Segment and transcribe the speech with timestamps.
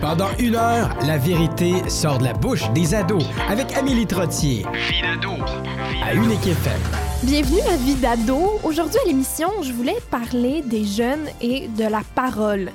[0.00, 4.64] Pendant une heure, la vérité sort de la bouche des ados avec Amélie Trottier.
[4.72, 5.34] Vie d'ado.
[6.04, 7.05] À Unique FM.
[7.26, 8.60] Bienvenue à Vie d'ado.
[8.62, 12.70] Aujourd'hui à l'émission, je voulais parler des jeunes et de la parole.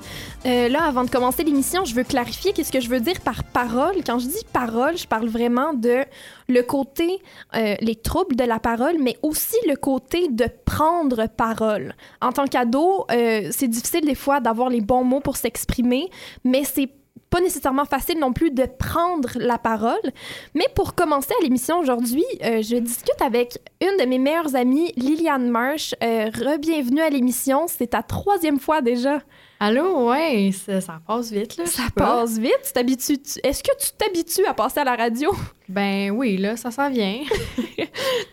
[0.46, 3.46] Euh, là, avant de commencer l'émission, je veux clarifier qu'est-ce que je veux dire par
[3.46, 4.04] parole.
[4.06, 6.04] Quand je dis parole, je parle vraiment de
[6.50, 7.22] le côté,
[7.56, 11.96] euh, les troubles de la parole, mais aussi le côté de prendre parole.
[12.22, 16.10] En tant qu'ado, euh, c'est difficile des fois d'avoir les bons mots pour s'exprimer,
[16.44, 16.90] mais c'est
[17.32, 19.96] pas nécessairement facile non plus de prendre la parole.
[20.54, 24.92] Mais pour commencer à l'émission aujourd'hui, euh, je discute avec une de mes meilleures amies,
[24.98, 25.96] Liliane Marsh.
[26.04, 27.66] Euh, Rebienvenue à l'émission.
[27.68, 29.22] C'est ta troisième fois déjà.
[29.60, 31.66] Allô, ouais, ça, ça passe vite, là.
[31.68, 32.60] Ça passe vite.
[32.66, 33.20] Tu t'habitues.
[33.22, 35.32] tu- Est-ce que tu t'habitues à passer à la radio?
[35.70, 37.20] Ben oui, là, ça s'en vient.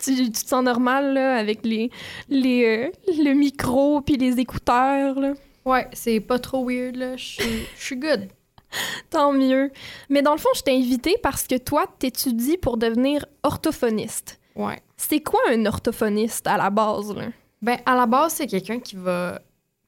[0.02, 1.90] tu, tu te sens normal, là, avec les,
[2.28, 2.90] les, euh,
[3.22, 5.34] le micro puis les écouteurs, là?
[5.64, 7.16] ouais, c'est pas trop weird, là.
[7.16, 8.28] Je suis- je suis good.
[9.10, 9.70] Tant mieux.
[10.08, 14.38] Mais dans le fond, je t'ai invité parce que toi, t'étudies pour devenir orthophoniste.
[14.54, 14.80] Ouais.
[14.96, 17.26] C'est quoi un orthophoniste à la base, là?
[17.60, 19.40] Ben, à la base, c'est quelqu'un qui va,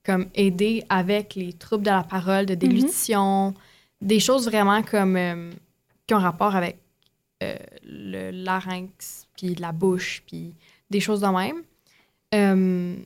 [0.05, 3.55] comme, aider avec les troubles de la parole, de déglutition,
[4.01, 5.51] des choses vraiment comme, euh,
[6.07, 6.79] qui ont rapport avec
[7.43, 10.55] euh, le larynx, puis la bouche, puis
[10.91, 11.63] des choses de même.
[12.35, 12.97] Euh,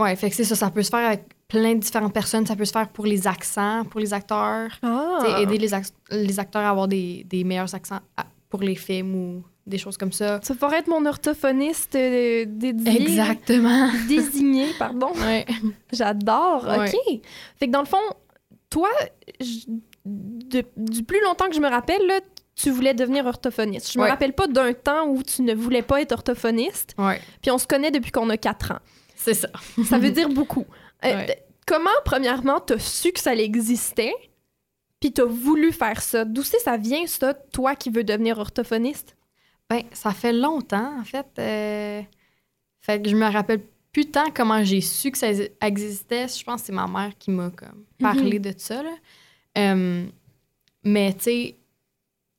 [0.00, 2.46] ouais, fait que c'est ça, ça peut se faire avec plein de différentes personnes.
[2.46, 4.70] Ça peut se faire pour les accents, pour les acteurs.
[4.82, 5.38] Ah!
[5.40, 9.14] Aider les, ac- les acteurs à avoir des, des meilleurs accents à- pour les films
[9.14, 10.38] ou des choses comme ça.
[10.42, 13.00] Ça pourrait être mon orthophoniste euh, dédié.
[13.02, 13.90] Exactement.
[14.08, 15.12] Désigné, pardon.
[15.24, 15.44] Ouais.
[15.92, 16.64] J'adore.
[16.66, 16.88] Ouais.
[16.88, 17.20] OK.
[17.58, 17.96] Fait que dans le fond,
[18.70, 18.88] toi,
[19.40, 19.66] je-
[20.04, 22.20] de- du plus longtemps que je me rappelle, là,
[22.54, 23.92] tu voulais devenir orthophoniste.
[23.92, 24.10] Je me Ouais.
[24.10, 26.94] rappelle pas d'un temps où tu ne voulais pas être orthophoniste.
[26.96, 28.78] Ouais, Puis on se connaît depuis qu'on a 4 ans.
[29.16, 29.48] c'est ça.
[29.84, 30.64] Ça veut dire beaucoup.
[31.04, 31.42] Euh, Ouais.
[31.66, 34.14] Comment, premièrement, t'as su que ça existait,
[35.00, 36.24] puis t'as voulu faire ça?
[36.24, 39.16] D'où c'est ça vient, ça, toi qui veux devenir orthophoniste?
[39.68, 41.26] Ben, ça fait longtemps, en fait.
[41.40, 42.02] euh,
[42.80, 43.62] Fait que je me rappelle
[43.92, 45.26] plus tant comment j'ai su que ça
[45.60, 46.28] existait.
[46.28, 48.82] Je pense que c'est ma mère qui m'a comme parlé de ça.
[48.84, 48.92] Là.
[49.58, 50.04] Euh,
[50.84, 51.56] mais, tu sais,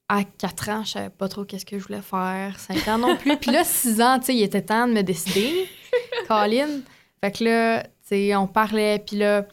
[0.08, 2.58] à 4 ans, je savais pas trop qu'est-ce que je voulais faire.
[2.60, 3.36] 5 ans non plus.
[3.36, 5.68] Puis là, 6 ans, tu sais, il était temps de me décider.
[6.30, 6.80] Colin.
[7.22, 9.00] Fait que là, sais, on parlait.
[9.00, 9.46] Puis là,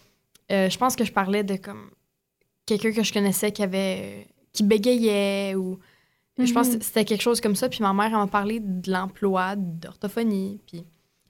[0.53, 1.91] euh, je pense que je parlais de comme
[2.67, 4.27] quelqu'un que je connaissais qui avait.
[4.53, 5.79] qui bégayait ou.
[6.39, 6.79] Je pense Mhm.
[6.79, 7.69] que c'était quelque chose comme ça.
[7.69, 10.61] Puis ma mère, elle m'a parlé de l'emploi d'orthophonie.
[10.67, 10.85] Puis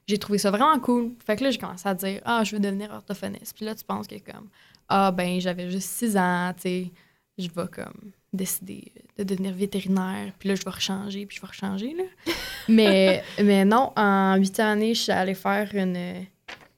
[0.06, 1.12] j'ai trouvé ça vraiment cool.
[1.24, 3.54] Fait que là, j'ai commencé à dire Ah, je veux devenir orthophoniste.
[3.56, 4.48] Puis là, tu penses que comme
[4.88, 6.90] Ah, ben, j'avais juste 6 ans, tu sais,
[7.38, 10.32] je vais comme décider de devenir vétérinaire.
[10.38, 12.04] Puis là, je vais rechanger, puis je vais rechanger, là.
[12.68, 16.26] mais, mais non, en huitième année, je suis allée faire une,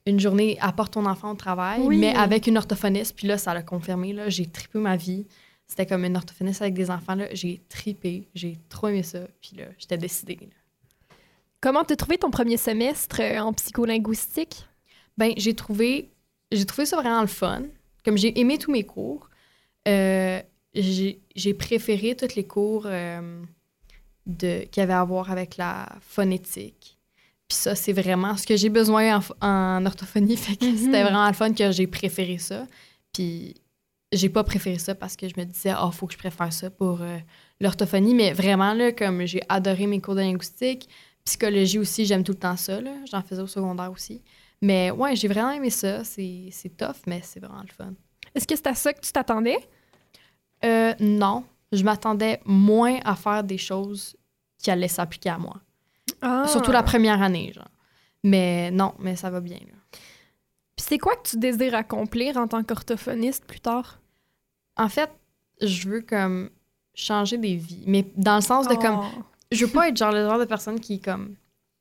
[0.06, 1.98] une journée Apporte ton enfant au travail, Oui.
[1.98, 3.14] mais avec une orthophoniste.
[3.16, 4.28] Puis là, ça l'a confirmé, là.
[4.28, 5.26] J'ai trippé ma vie.
[5.66, 7.26] C'était comme une orthophoniste avec des enfants, là.
[7.32, 9.20] J'ai trippé, j'ai trop aimé ça.
[9.40, 11.16] Puis là, j'étais décidée, là.
[11.60, 14.66] Comment t'as trouvé ton premier semestre euh, en psycholinguistique?
[15.16, 16.10] Ben, j'ai trouvé,
[16.52, 17.62] j'ai trouvé ça vraiment le fun.
[18.04, 19.28] Comme j'ai aimé tous mes cours,
[19.88, 20.40] euh,
[20.74, 23.42] j'ai préféré tous les cours euh,
[24.26, 26.95] de y avait à voir avec la phonétique.
[27.48, 30.36] Puis ça, c'est vraiment ce que j'ai besoin en, ph- en orthophonie.
[30.36, 30.76] Fait que Mhm.
[30.76, 32.66] c'était vraiment le fun que j'ai préféré ça.
[33.12, 33.54] Puis
[34.12, 36.70] j'ai pas préféré ça parce que je me disais, oh, faut que je préfère ça
[36.70, 37.18] pour euh,
[37.60, 38.14] l'orthophonie.
[38.14, 40.88] Mais vraiment, là, comme j'ai adoré mes cours de linguistique,
[41.24, 42.78] psychologie aussi, j'aime tout le temps ça.
[43.10, 44.22] J'en faisais au secondaire aussi.
[44.62, 46.02] Mais ouais, j'ai vraiment aimé ça.
[46.04, 47.92] C'est c'est tough, mais c'est vraiment le fun.
[48.34, 49.58] Est-ce que c'est à ça que tu t'attendais?
[50.64, 54.16] Euh, non, je m'attendais moins à faire des choses
[54.58, 55.60] qui allaient s'appliquer à moi.
[56.22, 56.46] Ah.
[56.48, 57.68] Surtout la première année, genre.
[58.24, 59.58] Mais non, mais ça va bien.
[59.58, 59.98] Là.
[60.76, 64.00] Puis c'est quoi que tu désires accomplir en tant qu'orthophoniste plus tard?
[64.76, 65.10] En fait,
[65.60, 66.50] je veux comme
[66.94, 69.22] changer des vies, mais dans le sens de comme Oh.
[69.52, 71.36] je veux pas être genre le genre de personne qui comme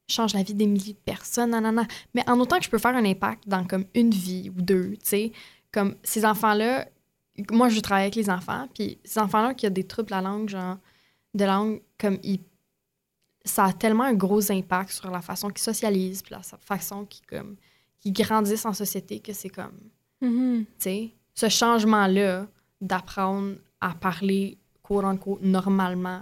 [0.07, 1.85] change la vie des milliers de personnes, nanana.
[2.13, 4.91] Mais en autant que je peux faire un impact dans comme une vie ou deux,
[4.94, 5.31] tu sais,
[5.72, 6.85] comme ces enfants-là,
[7.51, 10.21] moi je travaille avec les enfants, puis ces enfants-là qui ont des troubles de la
[10.21, 10.77] langue, genre
[11.33, 12.39] de langue, comme ils,
[13.45, 17.25] ça a tellement un gros impact sur la façon qu'ils socialisent, puis la façon qu'ils
[17.25, 17.56] comme
[18.00, 19.80] qu'ils grandissent en société que c'est comme
[20.21, 20.65] Mhm.
[20.65, 22.47] tu sais, ce changement-là
[22.81, 26.21] d'apprendre à parler quote unquote normalement,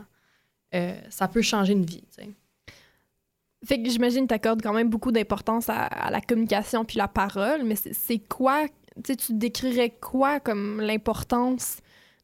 [0.75, 2.29] euh, ça peut changer une vie, tu sais.
[3.65, 6.97] Fait que j'imagine que tu accordes quand même beaucoup d'importance à, à la communication puis
[6.97, 11.77] la parole, mais c'est- c'est quoi, tu sais, tu décrirais quoi comme l'importance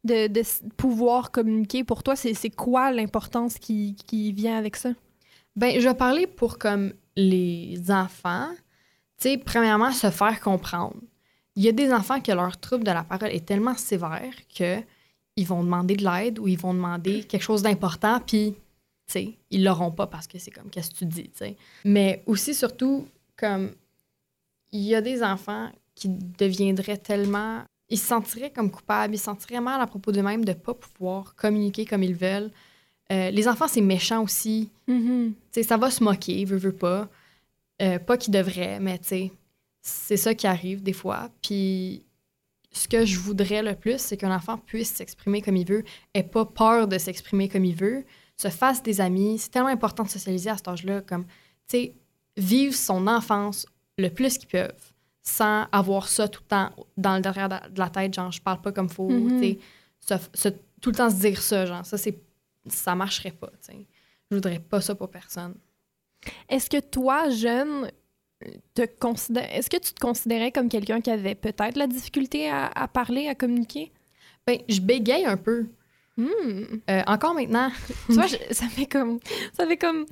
[0.10, 0.42] de,
[0.78, 1.84] pouvoir communiquer?
[1.84, 4.90] Pour toi, c'est c'est quoi l'importance qui, qui vient avec ça?
[5.56, 8.50] Ben, je vais parler pour comme les enfants.
[9.18, 10.96] Tu sais, premièrement, se faire comprendre.
[11.56, 14.82] il y a des enfants que leur trouble de la parole est tellement sévère que
[15.40, 18.56] ils vont demander de l'aide ou ils vont demander quelque chose d'important, puis,
[19.08, 21.56] tu sais, ils l'auront pas parce que c'est comme, qu'est-ce que tu dis, tu sais?
[21.86, 23.08] Mais aussi, surtout,
[23.38, 23.72] comme,
[24.74, 27.64] il y a des enfants qui deviendraient tellement...
[27.90, 31.36] Ils se sentiraient comme coupables, ils se sentiraient mal à propos d'eux-mêmes de pas pouvoir
[31.36, 32.52] communiquer comme ils veulent.
[33.12, 34.70] Euh, les enfants, c'est méchant aussi.
[34.88, 35.34] Mhm.
[35.52, 37.10] Sais, ça va se moquer, veut, veut pas.
[37.82, 39.00] Euh, pas qu'ils devraient, mais
[39.82, 41.30] c'est ça qui arrive des fois.
[41.42, 42.04] Puis
[42.72, 45.84] ce que je voudrais le plus, c'est qu'un enfant puisse s'exprimer comme il veut,
[46.14, 48.04] ait pas peur de s'exprimer comme il veut,
[48.38, 49.40] se fasse des amis.
[49.40, 51.32] C'est tellement important de socialiser à cet âge-là, comme, tu
[51.68, 51.96] sais,
[52.38, 53.66] vivre son enfance
[53.98, 54.89] le plus qu'ils peuvent,
[55.22, 58.62] sans avoir ça tout le temps dans le derrière de la tête, genre, je parle
[58.62, 59.60] pas comme faut, tu sais,
[60.00, 62.18] se- se- tout le temps se dire ça, genre, ça, c'est,
[62.68, 63.86] ça marcherait pas, tu sais.
[64.32, 65.56] Je voudrais pas ça pour personne.
[66.48, 67.92] Est-ce que toi, jeune,
[68.74, 69.52] te considères...
[69.54, 73.28] est-ce que tu te considérais comme quelqu'un qui avait peut-être la difficulté à, à parler,
[73.28, 73.92] à communiquer?
[74.48, 75.68] Ben, je bégaye un peu.
[76.20, 76.80] Hmm.
[76.90, 77.72] Euh, encore maintenant.
[78.08, 79.20] Tu vois, je- ça fait comme
[79.58, 80.06] ça fait comme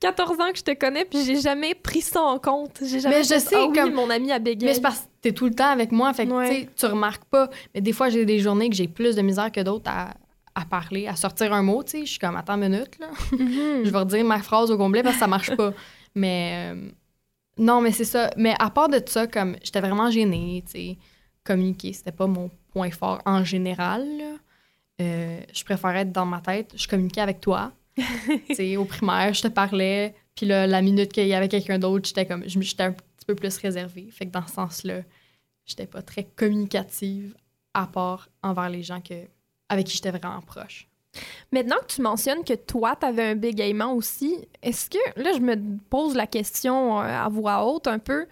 [0.00, 2.78] 14 ans que je te connais puis j'ai jamais pris ça en compte.
[2.82, 4.68] J'ai jamais Mais je fait, sais, Ah oui, comme- mon ami a bégayé.
[4.70, 6.68] Mais c'est parce que t'es tout le temps avec moi, fait que Ouais.
[6.76, 7.48] tu remarques pas.
[7.74, 10.14] Mais des fois, j'ai des journées que j'ai plus de misère que d'autres à,
[10.54, 12.00] à parler, à sortir un mot, tu sais.
[12.04, 13.08] Je suis comme, attends une minute, là.
[13.32, 13.38] Mhm.
[13.84, 15.72] Je vais redire ma phrase au complet parce que ça marche pas.
[16.14, 16.88] Mais euh,
[17.58, 18.30] non, mais c'est ça.
[18.36, 20.98] Mais à part de ça, comme, j'étais vraiment gênée, tu sais.
[21.44, 24.24] Communiquer, c'était pas mon point fort en général, là.
[25.00, 26.72] Euh, je préférais être dans ma tête.
[26.76, 27.72] Je communiquais avec toi.
[27.96, 30.14] tu sais, au primaire, je te parlais.
[30.34, 33.34] Puis là, la minute qu'il y avait quelqu'un d'autre, j'étais comme, j'étais un petit peu
[33.34, 34.08] plus réservée.
[34.10, 35.02] Fait que dans ce sens-là,
[35.64, 37.34] j'étais pas très communicative
[37.72, 39.14] à part envers les gens que,
[39.68, 40.88] avec qui j'étais vraiment proche.
[41.52, 45.40] Maintenant que tu mentionnes que toi, tu avais un bégaiement aussi, est-ce que, là, je
[45.40, 45.56] me
[45.88, 48.26] pose la question euh, à voix haute un peu,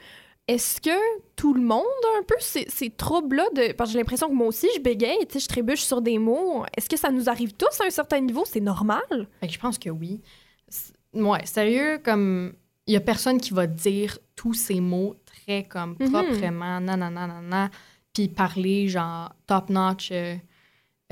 [0.49, 0.91] est-ce que
[1.37, 1.83] tout le monde
[2.15, 3.73] a un peu ces, ces troubles-là de...
[3.73, 6.19] Parce que j'ai l'impression que moi aussi, je bégaye, tu sais, je trébuche sur des
[6.19, 6.65] mots.
[6.77, 8.45] Est-ce que ça nous arrive tous à un certain niveau?
[8.45, 9.29] C'est normal?
[9.41, 10.21] Fait que je pense que oui.
[11.15, 12.55] Ouais, sérieux, comme
[12.87, 16.11] il y a personne qui va dire tous ces mots très comme Mhm.
[16.11, 17.71] proprement, nanana, nanana,
[18.13, 20.35] puis parler genre top notch euh,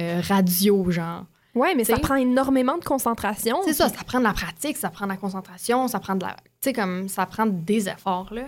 [0.01, 1.25] euh, radio, genre.
[1.55, 3.59] Ouais, mais ça prend énormément de concentration.
[3.65, 6.25] C'est ça, ça prend de la pratique, ça prend de la concentration, ça prend de
[6.25, 6.35] la.
[6.35, 8.45] Tu sais, comme ça prend des efforts, là.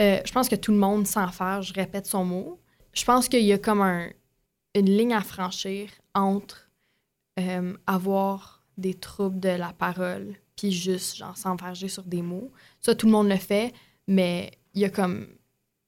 [0.00, 2.60] Euh, je pense que tout le monde, sans faire, je répète son mot.
[2.92, 4.08] Je pense qu'il y a comme un,
[4.74, 6.68] une ligne à franchir entre
[7.38, 12.50] euh, avoir des troubles de la parole puis juste, genre, s'enfarger sur des mots.
[12.80, 13.72] Ça, tout le monde le fait,
[14.06, 15.26] mais il y a comme,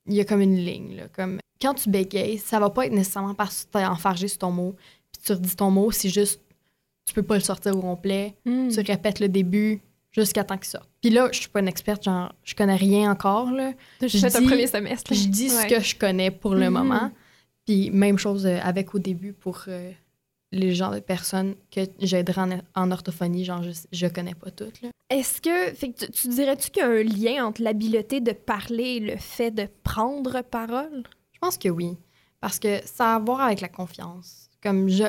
[0.07, 1.09] il y a comme une ligne, là.
[1.09, 4.51] Comme, quand tu bégayes, ça va pas être nécessairement parce que t'es enfargé sur ton
[4.51, 4.75] mot,
[5.13, 6.41] puis tu redis ton mot, c'est juste,
[7.05, 8.69] tu peux pas le sortir au complet Hmm.
[8.69, 9.81] tu répètes le début
[10.17, 10.89] jusqu'à temps qu'il sorte.
[11.01, 13.73] Puis là, je suis pas une experte, genre, je connais rien encore, là.
[14.01, 15.15] Je je fais un dis- premier semestre.
[15.15, 16.73] Je dis ce que je connais pour le Mhm.
[16.73, 17.11] moment.
[17.67, 19.91] Puis même chose euh, avec au début pour euh,
[20.53, 24.81] les genres de personnes que j'aiderai en, en orthophonie, genre, je, je connais pas toutes,
[24.83, 24.89] là.
[25.11, 28.33] Est-ce que, fait que tu, tu dirais-tu qu'il y a un lien entre l'habileté de
[28.33, 31.05] parler et le fait de prendre parole?
[31.33, 31.97] Je pense que oui.
[32.41, 34.49] Parce que ça a à voir avec la confiance.
[34.63, 35.05] Comme je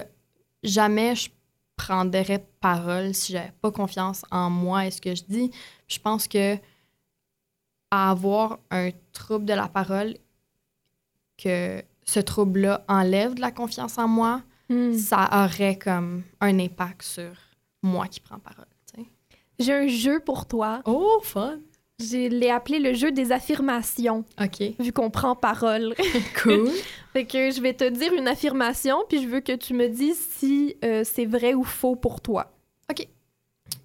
[0.63, 1.29] jamais je
[1.77, 5.51] prendrais parole si j'avais pas confiance en moi et ce que je dis.
[5.87, 6.57] Je pense que
[7.89, 10.15] à avoir un trouble de la parole,
[11.37, 14.41] que ce trouble-là enlève de la confiance en moi,
[14.97, 17.31] ça aurait comme un impact sur
[17.81, 18.65] moi qui prends parole.
[19.59, 20.81] J'ai un jeu pour toi.
[20.85, 21.59] Oh, fun!
[21.99, 24.61] Je l'ai appelé le jeu des affirmations, OK.
[24.77, 25.95] vu qu'on prend parole.
[26.43, 26.69] Cool.
[27.17, 30.19] Fait que je vais te dire une affirmation, puis je veux que tu me dises
[30.37, 32.53] si euh, c'est vrai ou faux pour toi.
[32.91, 33.07] OK.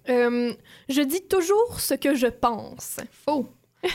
[0.07, 0.53] Euh,
[0.87, 2.97] je dis toujours ce que je pense.
[3.11, 3.47] Faux.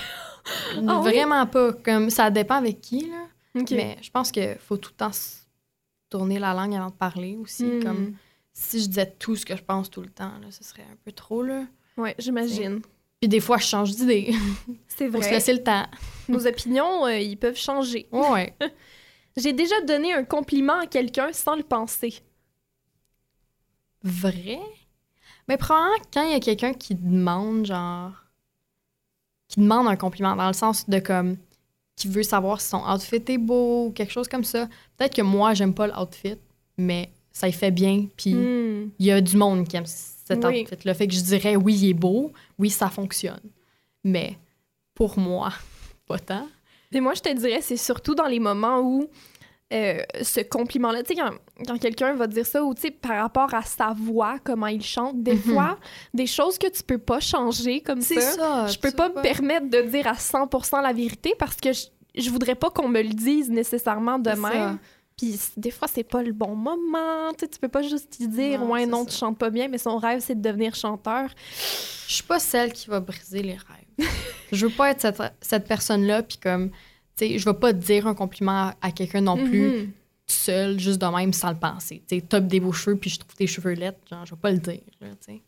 [0.88, 1.10] Ah oui?
[1.10, 1.74] Vraiment pas.
[1.74, 3.26] Comme ça dépend avec qui, là.
[3.60, 3.70] OK.
[3.72, 5.40] Mais je pense qu'il faut tout le temps se
[6.08, 7.64] tourner la langue avant de parler aussi.
[7.64, 7.82] Hmm.
[7.82, 8.14] Comme
[8.54, 10.96] si je disais tout ce que je pense tout le temps, là, ce serait un
[11.04, 11.64] peu trop, là.
[11.98, 12.80] Ouais, j'imagine.
[13.20, 14.34] Puis des fois, je change d'idée.
[14.86, 15.32] C'est Faut se vrai.
[15.32, 15.86] laisser le temps.
[16.28, 18.08] Nos opinions, euh, ils peuvent changer.
[18.10, 18.54] Ouais.
[19.38, 22.14] J'ai déjà donné un compliment à quelqu'un sans le penser.
[24.02, 24.58] Vrai?
[25.48, 28.12] Mais probablement quand il y a quelqu'un qui demande, genre.
[29.48, 31.36] qui demande un compliment, dans le sens de comme.
[31.96, 34.68] qui veut savoir si son outfit est beau ou quelque chose comme ça.
[34.96, 36.36] Peut-être que moi, j'aime pas l'outfit,
[36.76, 38.06] mais ça y fait bien.
[38.16, 38.90] Puis Hmm.
[39.00, 40.62] il y a du monde qui aime cet Oui.
[40.62, 40.94] outfit-là.
[40.94, 43.40] Fait que je dirais, oui, il est beau, oui, ça fonctionne.
[44.04, 44.38] Mais
[44.94, 45.52] pour moi,
[46.06, 46.46] pas tant.
[46.92, 49.06] Et moi, je te dirais, c'est surtout dans les moments où
[49.72, 51.30] euh, ce compliment-là, tu sais, quand,
[51.66, 54.82] quand quelqu'un va dire ça, ou tu sais, par rapport à sa voix, comment il
[54.82, 55.40] chante, des Mhm.
[55.42, 55.78] fois,
[56.14, 58.32] des choses que tu peux pas changer comme ça.
[58.32, 58.66] ça.
[58.68, 62.30] Je peux pas me permettre de dire à 100% la vérité parce que je, je
[62.30, 64.78] voudrais pas qu'on me le dise nécessairement de ça.
[65.18, 67.32] Puis des fois, c'est pas le bon moment.
[67.32, 69.10] Tu sais, tu peux pas juste y dire, Non, ouais, non, ça.
[69.10, 71.28] tu chantes pas bien, mais son rêve, c'est de devenir chanteur.
[72.06, 74.08] Je suis pas celle qui va briser les rêves.
[74.52, 76.76] je veux pas être cette, cette personne-là, puis comme, tu
[77.16, 79.86] sais, je vais pas dire un compliment à, à quelqu'un non plus, Mhm.
[79.86, 82.02] tout seul, juste de même, sans le penser.
[82.08, 84.40] Tu sais, top des beaux cheveux, puis je trouve tes cheveux lettres, genre, je vais
[84.40, 85.42] pas le dire, là, tu sais.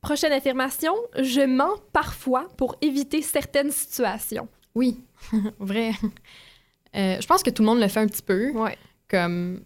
[0.00, 4.48] Prochaine affirmation, je mens parfois pour éviter certaines situations.
[4.74, 5.00] Oui,
[5.60, 5.92] vrai.
[6.94, 8.50] Euh, je pense que tout le monde le fait un petit peu.
[8.52, 8.76] Ouais.
[9.08, 9.62] Comme,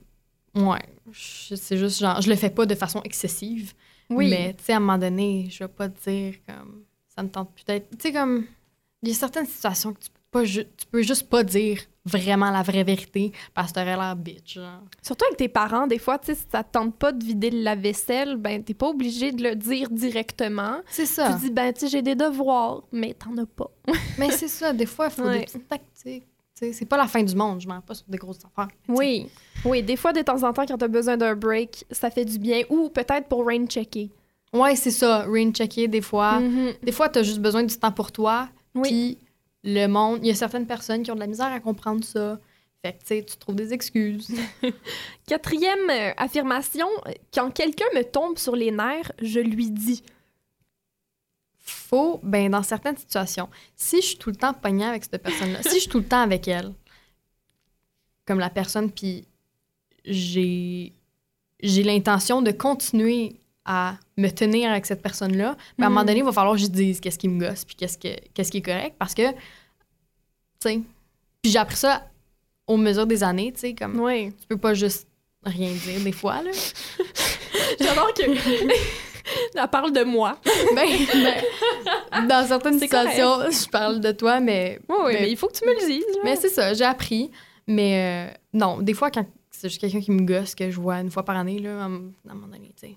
[0.54, 0.82] ouais,
[1.12, 3.72] c'est juste genre, je le fais pas de façon excessive.
[4.10, 4.30] Oui.
[4.30, 6.82] Mais, tu sais, à un moment donné, je vais pas te dire comme,
[7.14, 7.90] ça me tente peut-être.
[7.90, 8.46] Tu sais, comme,
[9.02, 12.50] il y a certaines situations que tu peux, pas tu peux juste pas dire vraiment
[12.50, 14.54] la vraie vérité parce que t'aurais l'air bitch.
[14.54, 14.80] Genre.
[15.02, 17.50] Surtout avec tes parents, des fois, tu sais, si ça te tente pas de vider
[17.50, 20.80] la vaisselle, ben, t'es pas obligé de le dire directement.
[20.90, 21.34] C'est ça.
[21.34, 23.70] Tu dis, ben, tu sais, j'ai des devoirs, mais t'en as pas.
[24.18, 25.40] Mais c'est ça, des fois, il faut Ouais.
[25.40, 26.26] des petites tactiques.
[26.60, 28.68] C'est pas la fin du monde, je m'en pas sur des grosses affaires.
[28.88, 29.28] Oui.
[29.64, 32.38] Oui, des fois, de temps en temps, quand t'as besoin d'un break, ça fait du
[32.38, 32.62] bien.
[32.68, 34.10] Ou peut-être pour rain checker.
[34.52, 36.40] Ouais, c'est ça, rain checker des fois.
[36.40, 36.74] Mhm.
[36.82, 38.48] Des fois, t'as juste besoin du temps pour toi.
[38.74, 38.88] Oui.
[38.88, 39.18] Puis
[39.64, 42.38] le monde, il y a certaines personnes qui ont de la misère à comprendre ça.
[42.84, 44.28] Fait que, tu sais, tu trouves des excuses.
[45.26, 46.86] Quatrième euh, affirmation,
[47.34, 50.02] quand quelqu'un me tombe sur les nerfs, je lui dis.
[51.70, 55.62] Faut, ben, dans certaines situations, si je suis tout le temps pognée avec cette personne-là,
[55.62, 56.72] si je suis tout le temps avec elle,
[58.26, 59.26] comme la personne, puis
[60.04, 60.92] j'ai,
[61.62, 66.06] j'ai l'intention de continuer à me tenir avec cette personne-là, mais à un moment Mhm.
[66.06, 68.50] donné, il va falloir que je dise qu'est-ce qui me gosse, puis qu'est-ce, que, qu'est-ce
[68.50, 69.36] qui est correct, parce que, tu
[70.60, 70.80] sais,
[71.42, 72.08] puis j'ai appris ça
[72.66, 74.32] au mesure des années, tu sais, comme, Oui.
[74.40, 75.06] tu peux pas juste
[75.44, 76.50] rien dire des fois, là.
[77.80, 78.22] J'adore que.
[79.54, 80.38] Elle parle de moi.
[80.74, 80.86] ben,
[82.12, 85.48] ben, dans certaines situations, je parle de toi, mais Oui, oui, Ben, mais il faut
[85.48, 86.04] que tu me le dises.
[86.14, 86.20] là.
[86.24, 87.30] Mais c'est ça, j'ai appris.
[87.66, 90.96] Mais euh, non, des fois, quand c'est juste quelqu'un qui me gosse, que je vois
[91.00, 92.96] une fois par année, là, à un moment donné, tu sais,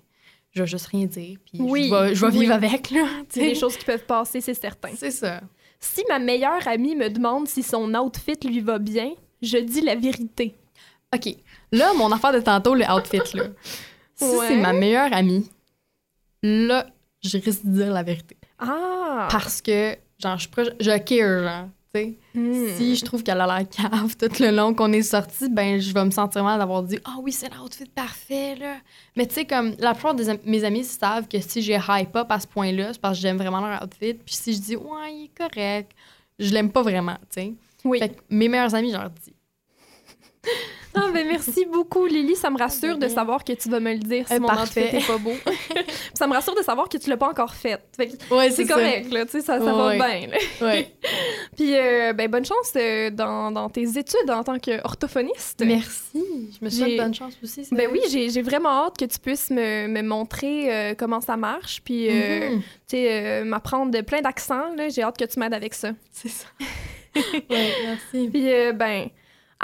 [0.52, 2.38] je vais juste rien dire, puis Oui, je vais, je vais oui.
[2.40, 3.04] vivre avec, là.
[3.28, 4.90] C'est des choses qui peuvent passer, c'est certain.
[4.96, 5.40] C'est ça.
[5.80, 9.12] Si ma meilleure amie me demande si son outfit lui va bien,
[9.42, 10.54] je dis la vérité.
[11.14, 11.34] OK.
[11.72, 13.44] Là, mon affaire de tantôt, le outfit, là.
[14.14, 14.46] Si Ouais.
[14.48, 15.50] c'est ma meilleure amie,
[16.42, 16.86] là,
[17.22, 18.36] je risque de dire la vérité.
[18.58, 19.28] Ah!
[19.30, 22.18] Parce que, genre, je, suis proche- je care, genre, tu sais.
[22.34, 22.68] Hmm.
[22.76, 25.92] Si je trouve qu'elle a l'air cave tout le long qu'on est sorti, ben je
[25.92, 28.76] vais me sentir mal d'avoir dit Ah oui, c'est l'outfit parfait là.
[29.16, 32.26] Mais tu sais, comme la plupart de mes amis savent que si j'ai hype up
[32.30, 34.14] à ce point-là, c'est parce que j'aime vraiment leur outfit.
[34.14, 35.92] Puis si je dis Ouais, il est correct,
[36.38, 37.52] je l'aime pas vraiment, tu sais.
[37.84, 37.98] Oui.
[37.98, 39.34] Fait que mes meilleurs amis, je leur dis
[40.94, 42.36] Ah, ben merci beaucoup, Lily.
[42.36, 44.84] Ça me rassure de savoir que tu vas me le dire si Euh, mon parfait.
[44.88, 45.32] outfit est pas beau.
[46.14, 47.80] ça me rassure de savoir que tu l'as pas encore fait.
[48.30, 48.74] Ouais, c'est ça.
[48.74, 49.96] correct, là, tu sais, ça, ça Ouais.
[49.98, 50.28] va bien.
[50.28, 50.36] là.
[50.66, 50.92] Ouais.
[51.56, 55.62] Puis, euh, ben, bonne chance euh, dans, dans tes études en tant qu'orthophoniste.
[55.64, 56.22] Merci.
[56.60, 57.66] Je me souhaite bonne chance aussi.
[57.72, 61.80] Ben oui, j'ai vraiment hâte que tu puisses me, me montrer euh, comment ça marche,
[61.84, 64.74] puis tu sais, euh, m'apprendre de plein d'accents.
[64.76, 64.88] là.
[64.90, 65.92] J'ai hâte que tu m'aides avec ça.
[66.12, 66.46] C'est ça.
[67.16, 68.28] ouais, merci.
[68.30, 69.08] Puis, ben,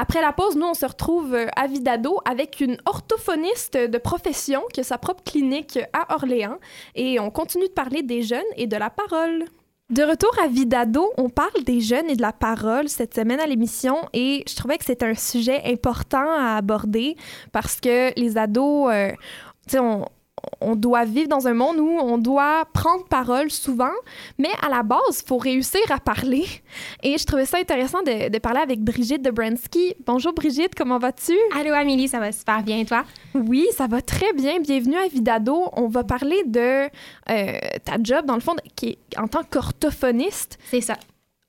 [0.01, 4.63] après la pause, nous, on se retrouve euh, à Vidado avec une orthophoniste de profession
[4.73, 6.59] qui a sa propre clinique à Orléans.
[6.95, 9.45] Et on continue de parler des jeunes et de la parole.
[9.91, 13.47] De retour à Vidado, on parle des jeunes et de la parole cette semaine à
[13.47, 17.17] l'émission et je trouvais que c'était un sujet important à aborder
[17.53, 19.13] parce que les ados, euh,
[19.75, 20.05] on,
[20.61, 23.93] on doit vivre dans un monde où on doit prendre parole souvent,
[24.39, 26.45] mais à la base, il faut réussir à parler.
[27.03, 29.95] Et je trouvais ça intéressant de, de parler avec Brigitte Debransky.
[30.07, 31.37] Bonjour Brigitte, comment vas-tu?
[31.59, 33.05] Allô Amélie, ça va super bien, toi?
[33.35, 34.61] Oui, ça va très bien.
[34.61, 35.69] Bienvenue à Vidado.
[35.75, 36.87] On va parler de
[37.31, 40.59] euh, ta job, dans le fond, qui est en tant qu'orthophoniste.
[40.71, 40.95] C'est ça.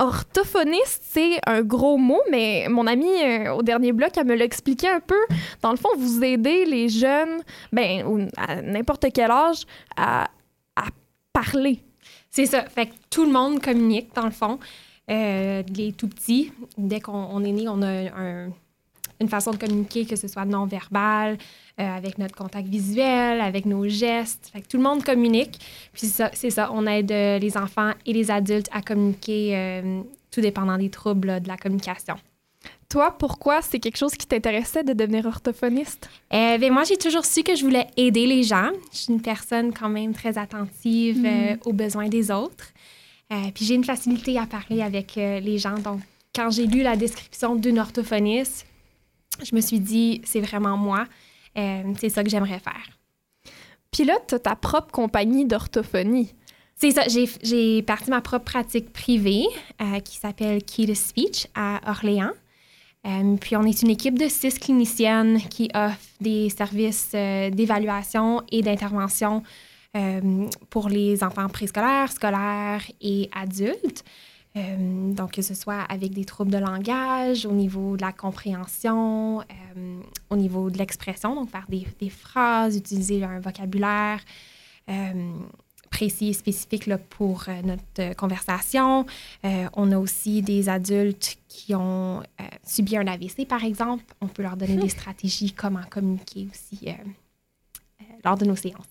[0.01, 4.45] Orthophoniste, c'est un gros mot, mais mon amie euh, au dernier bloc, elle me l'a
[4.45, 5.19] expliqué un peu.
[5.61, 7.41] Dans le fond, vous aidez les jeunes,
[7.73, 9.63] ben, ou à n'importe quel âge,
[9.97, 10.29] à,
[11.33, 11.79] parler.
[12.29, 12.63] C'est ça.
[12.63, 14.59] Fait que tout le monde communique, dans le fond.
[15.09, 18.49] Euh, les tout petits, dès qu'on on est né, on a un-
[19.21, 21.37] une façon de communiquer, que ce soit non-verbal,
[21.79, 24.49] euh, avec notre contact visuel, avec nos gestes.
[24.53, 25.59] Fait que tout le monde communique.
[25.93, 30.41] Puis c'est ça, on aide euh, les enfants et les adultes à communiquer, euh, tout
[30.41, 32.15] dépendant des troubles là, de la communication.
[32.89, 36.09] Toi, pourquoi c'est quelque chose qui t'intéressait de devenir orthophoniste?
[36.33, 38.71] Euh, ben, moi, j'ai toujours su que je voulais aider les gens.
[38.91, 42.73] Je suis une personne quand même très attentive euh, aux besoins des autres.
[43.53, 45.75] Puis j'ai une facilité à parler avec les gens.
[45.75, 45.99] Donc,
[46.33, 48.65] quand j'ai lu la description d'une orthophoniste,
[49.43, 51.05] je me suis dit, c'est vraiment moi.
[51.57, 52.99] Euh, c'est ça que j'aimerais faire.
[53.91, 56.33] Puis là, tu as ta propre compagnie d'orthophonie.
[56.81, 57.03] C'est ça,
[57.43, 59.45] j'ai parti ma propre pratique privée
[59.81, 62.31] euh, qui s'appelle Key to Speech à Orléans.
[63.05, 68.43] Euh, puis on est une équipe de six cliniciennes qui offre des services euh, d'évaluation
[68.51, 69.43] et d'intervention
[70.69, 74.03] pour les enfants préscolaires, scolaires et adultes.
[74.55, 79.43] Donc, que ce soit avec des troubles de langage, au niveau de la compréhension,
[80.29, 84.19] au niveau de l'expression, donc faire des, des, phrases, utiliser un vocabulaire
[85.89, 89.05] précis et spécifique là, pour euh, notre euh, conversation.
[89.43, 92.23] Euh, on a aussi des adultes qui ont
[92.65, 94.03] subi un AVC, par exemple.
[94.21, 94.89] On peut leur donner des hmm.
[94.89, 96.87] stratégies, comment communiquer aussi
[98.23, 98.85] lors de nos séances.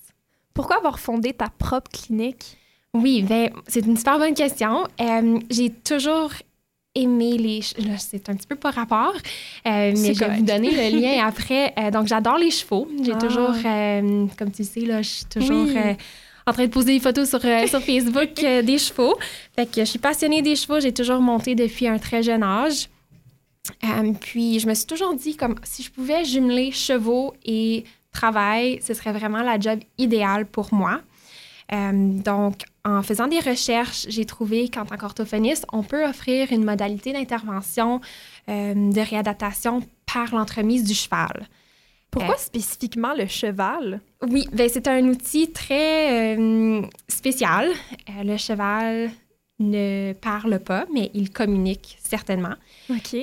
[0.55, 2.59] Pourquoi avoir fondé ta propre clinique?
[3.01, 4.85] Oui, ben, c'est une super bonne question.
[5.51, 6.33] J'ai toujours
[6.95, 7.61] aimé les...
[7.99, 9.15] C'est un petit peu par rapport,
[9.65, 11.75] mais je vais vous donner le lien après.
[11.93, 12.89] donc, j'adore les chevaux.
[13.03, 13.19] J'ai ah.
[13.19, 13.55] toujours,
[14.37, 15.69] comme tu sais, là, je suis toujours
[16.49, 19.17] en train de poser des photos sur, euh, sur Facebook euh, des chevaux.
[19.55, 20.81] Fait que je suis passionnée des chevaux.
[20.81, 22.89] J'ai toujours monté depuis un très jeune âge.
[23.85, 28.81] Euh, puis je me suis toujours dit comme si je pouvais jumeler chevaux et travail,
[28.83, 31.03] ce serait vraiment la job idéale pour moi.
[31.71, 37.13] Donc, en faisant des recherches, j'ai trouvé qu'en tant qu'orthophoniste, on peut offrir une modalité
[37.13, 38.01] d'intervention
[38.47, 41.49] de réadaptation par l'entremise du cheval.
[42.11, 44.01] Pourquoi euh, spécifiquement le cheval?
[44.23, 47.69] Oui, ben c'est un outil très euh, spécial.
[48.09, 49.11] Euh, le cheval
[49.59, 52.55] ne parle pas, mais il communique certainement.
[52.91, 53.17] OK.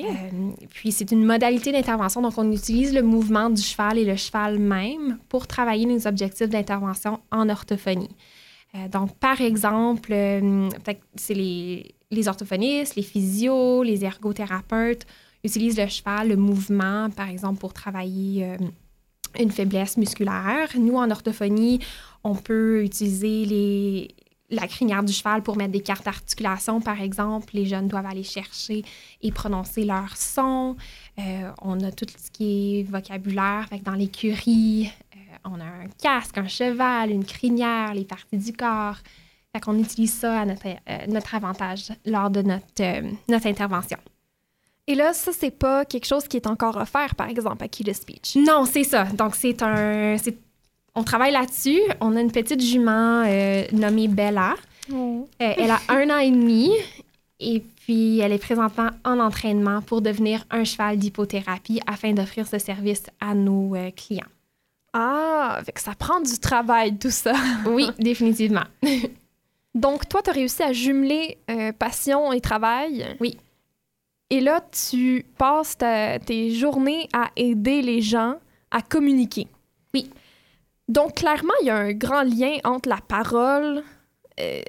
[0.70, 4.58] puis c'est une modalité d'intervention, donc on utilise le mouvement du cheval et le cheval
[4.58, 8.10] même pour travailler nos objectifs d'intervention en orthophonie.
[8.90, 10.14] Donc, par exemple,
[11.16, 15.06] c'est les, orthophonistes, les physios, les ergothérapeutes
[15.44, 18.56] utilisent le cheval, le mouvement, par exemple, pour travailler euh,
[19.38, 20.68] une faiblesse musculaire.
[20.76, 21.80] Nous, en orthophonie,
[22.24, 24.14] on peut utiliser les,
[24.50, 27.54] la crinière du cheval pour mettre des cartes d'articulation, par exemple.
[27.54, 28.84] Les jeunes doivent aller chercher
[29.22, 30.76] et prononcer leur son.
[31.18, 33.68] Euh, on a tout ce qui est vocabulaire.
[33.84, 35.05] Dans l'écurie, euh,
[35.50, 38.96] on a un casque, un cheval, une crinière, les parties du corps.
[39.54, 40.66] Fait qu'on utilise ça à notre,
[41.08, 43.98] notre avantage lors de notre, notre intervention.
[44.88, 47.92] Et là, ça, c'est pas quelque chose qui est encore offert, par exemple, à Key
[47.92, 48.36] Speech?
[48.36, 49.04] Non, c'est ça.
[49.04, 50.16] Donc, c'est un.
[50.94, 51.80] On travaille là-dessus.
[52.00, 54.54] On a une petite jument euh, nommée Bella.
[54.92, 55.28] Oh.
[55.42, 56.70] Euh, elle a un an et demi.
[57.40, 62.58] Et puis, elle est présentement en entraînement pour devenir un cheval d'hypothérapie afin d'offrir ce
[62.58, 64.24] service à nos euh, clients.
[64.98, 67.34] Ah, que ça prend du travail, tout ça.
[67.66, 68.64] oui, définitivement.
[69.74, 71.38] Donc, toi, tu as réussi à jumeler
[71.78, 73.04] passion et travail.
[73.20, 73.36] Oui.
[74.30, 78.36] Et là, tu passes tes journées à aider les gens
[78.70, 79.48] à communiquer.
[79.94, 80.10] Oui.
[80.88, 83.82] Donc, clairement, il y a un grand lien entre la parole,
[84.40, 84.60] euh,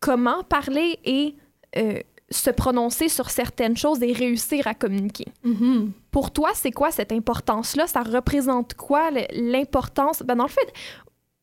[0.00, 1.34] comment parler et
[1.76, 5.26] euh, se prononcer sur certaines choses et réussir à communiquer.
[5.46, 5.90] Mm-hmm.
[6.10, 7.86] Pour toi, c'est quoi cette importance-là?
[7.86, 10.22] Ça représente quoi l'importance?
[10.22, 10.72] Ben, dans le fait,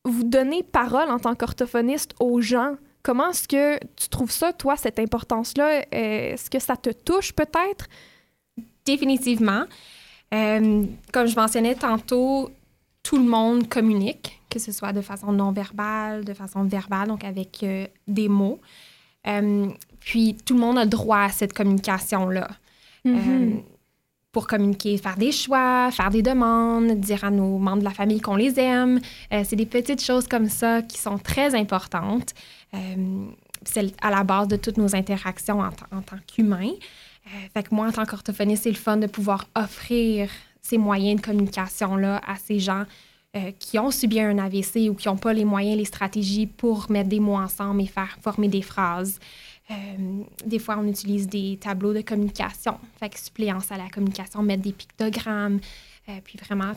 [0.04, 4.76] vous donnez parole en tant qu'orthophoniste aux gens Comment est-ce que tu trouves ça, toi,
[4.76, 5.84] cette importance-là?
[5.94, 7.86] Euh, est-ce que ça te touche peut-être?
[8.84, 9.62] Définitivement.
[10.34, 12.50] Euh, comme je mentionnais tantôt,
[13.04, 17.22] tout le monde communique, que ce soit de façon non verbale, de façon verbale, donc
[17.22, 18.58] avec euh, des mots.
[20.06, 22.48] Puis tout le monde a droit à cette communication-là.
[23.04, 23.62] Mm-hmm
[24.36, 28.20] pour communiquer, faire des choix, faire des demandes, dire à nos membres de la famille
[28.20, 29.00] qu'on les aime.
[29.32, 32.34] Euh, c'est des petites choses comme ça qui sont très importantes.
[32.74, 33.28] Euh,
[33.64, 36.68] c'est à la base de toutes nos interactions en, tant qu'humains.
[36.68, 40.28] Euh, fait que moi, en tant qu'orthophoniste, c'est le fun de pouvoir offrir
[40.60, 42.84] ces moyens de communication-là à ces gens
[43.58, 47.10] qui ont subi un AVC ou qui n'ont pas les moyens, les stratégies pour mettre
[47.10, 49.18] des mots ensemble et faire former des phrases.
[49.70, 49.74] Euh,
[50.44, 54.62] des fois, on utilise des tableaux de communication, fait que suppléance à la communication, mettre
[54.62, 55.60] des pictogrammes,
[56.08, 56.72] euh, puis vraiment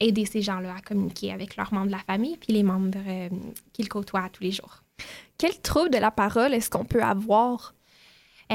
[0.00, 3.28] aider ces gens-là à communiquer avec leurs membres de la famille, puis les membres euh,
[3.72, 4.82] qu'ils côtoient tous les jours.
[5.38, 7.74] Quel trouble de la parole est-ce qu'on peut avoir?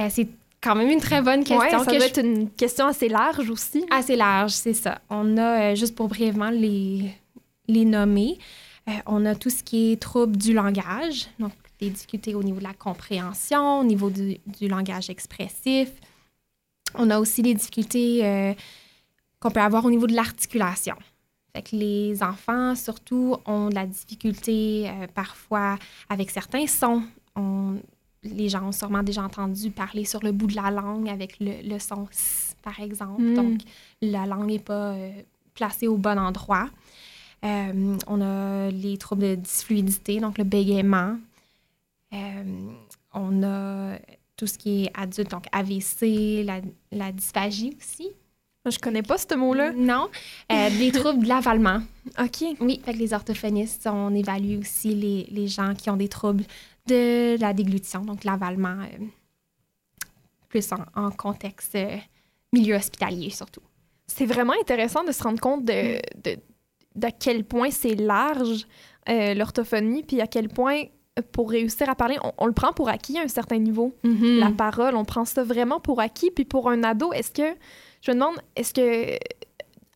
[0.10, 0.28] c'est
[0.60, 1.80] quand même une très bonne question.
[1.80, 3.86] ça doit être une question assez large aussi.
[3.90, 5.00] Assez large, c'est ça.
[5.10, 7.14] On a, juste pour brièvement les,
[7.70, 8.38] les nommer,
[9.06, 12.64] on a tout ce qui est trouble du langage, donc des difficultés au niveau de
[12.64, 15.90] la compréhension, au niveau du, langage expressif.
[16.96, 18.54] On a aussi des difficultés euh,
[19.40, 20.96] qu'on peut avoir au niveau de l'articulation.
[21.54, 25.78] Fait que les enfants, surtout, ont de la difficulté euh, parfois
[26.10, 27.04] avec certains sons.
[28.24, 31.80] les gens ont sûrement déjà entendu parler sur le bout de la langue avec le,
[31.80, 33.22] son S, par exemple.
[33.22, 33.36] Hmm.
[33.36, 33.62] Donc,
[34.02, 35.12] la langue n'est pas euh,
[35.54, 36.70] placée au bon endroit.
[37.44, 41.18] on a les troubles de dysfluidité, donc le bégaiement,
[43.14, 43.98] on a
[44.38, 48.10] tout ce qui est adulte, donc AVC, la, la dysphagie aussi.
[48.66, 49.74] Je connais pas ce mot-là.
[49.74, 50.10] Non.
[50.52, 51.82] Euh, des troubles de l'avalement.
[52.20, 52.44] OK.
[52.60, 56.44] Oui, fait que les orthophonistes, on évalue aussi les, les gens qui ont des troubles
[56.88, 59.06] de la déglutition, donc l'avalement, euh,
[60.50, 61.98] plus en, en contexte euh,
[62.54, 63.62] milieu hospitalier surtout.
[64.08, 66.38] C'est vraiment intéressant de se rendre compte de, de,
[66.96, 68.66] d'à quel point c'est large
[69.08, 70.86] l'orthophonie, puis à quel point
[71.32, 73.96] pour réussir à parler, on, on, le prend pour acquis à un certain niveau.
[74.04, 74.40] Mm-hmm.
[74.40, 76.32] La parole, on prend ça vraiment pour acquis.
[76.32, 77.58] Puis pour un ado, est-ce que
[78.02, 79.18] je me demande, est-ce que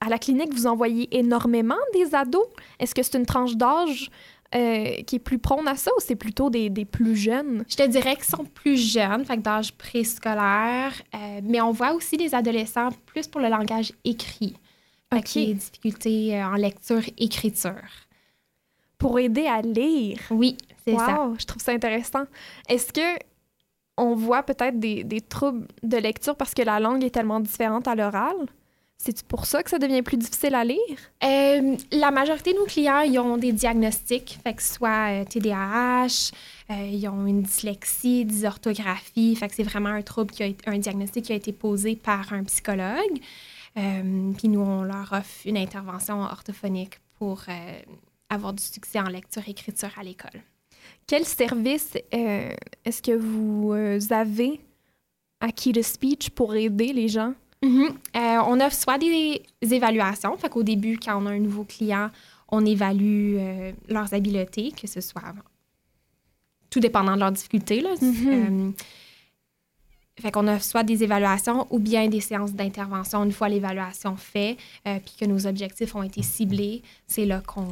[0.01, 2.47] à la clinique, vous envoyez énormément des ados?
[2.79, 4.09] Est-ce que c'est une tranche d'âge
[4.55, 7.65] euh, qui est plus prône à ça ou c'est plutôt des, des, plus jeunes?
[7.67, 12.17] Je te dirais qu'ils sont plus jeunes, fait d'âge préscolaire, euh, mais on voit aussi
[12.17, 14.55] des adolescents plus pour le langage écrit.
[15.11, 15.33] Fait OK.
[15.33, 18.07] des difficultés euh, en lecture-écriture.
[18.97, 20.19] Pour aider à lire.
[20.29, 20.57] Oui,
[20.91, 21.31] c'est wow, ça.
[21.39, 22.23] Je trouve ça intéressant.
[22.67, 23.23] Est-ce que
[23.97, 27.87] on voit peut-être des, des, troubles de lecture parce que la langue est tellement différente
[27.87, 28.35] à l'oral?
[28.97, 30.77] C'est pour ça que ça devient plus difficile à lire?
[31.23, 36.31] Euh, la majorité de nos clients, ils ont des diagnostics, fait que soit euh, TDAH,
[36.69, 40.69] euh, ils ont une dyslexie, dysorthographie, fait que c'est vraiment un trouble qui a été,
[40.69, 43.19] un diagnostic qui a été posé par un psychologue.
[43.77, 47.79] Euh, puis nous, on leur offre une intervention orthophonique pour euh,
[48.29, 50.41] avoir du succès en lecture-écriture à l'école.
[51.09, 52.53] Quel service euh,
[52.85, 54.61] est-ce que vous euh, avez
[55.39, 57.33] à Key to Speech pour aider les gens?
[57.63, 57.89] Mm -hmm.
[58.15, 62.11] euh, on offre soit des évaluations, fait qu'au début, quand on a un nouveau client,
[62.49, 65.33] on évalue euh, leurs habiletés, que ce soit
[66.69, 67.81] tout dépendant de leurs difficultés.
[67.81, 67.93] Là.
[67.99, 68.73] Mm -hmm.
[70.21, 74.57] fait qu'on offre soit des évaluations ou bien des séances d'intervention une fois l'évaluation faite,
[75.05, 76.77] puis que nos objectifs ont été ciblés,
[77.13, 77.69] c'est là qu'on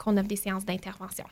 [0.00, 1.28] qu'on offre des séances d'intervention.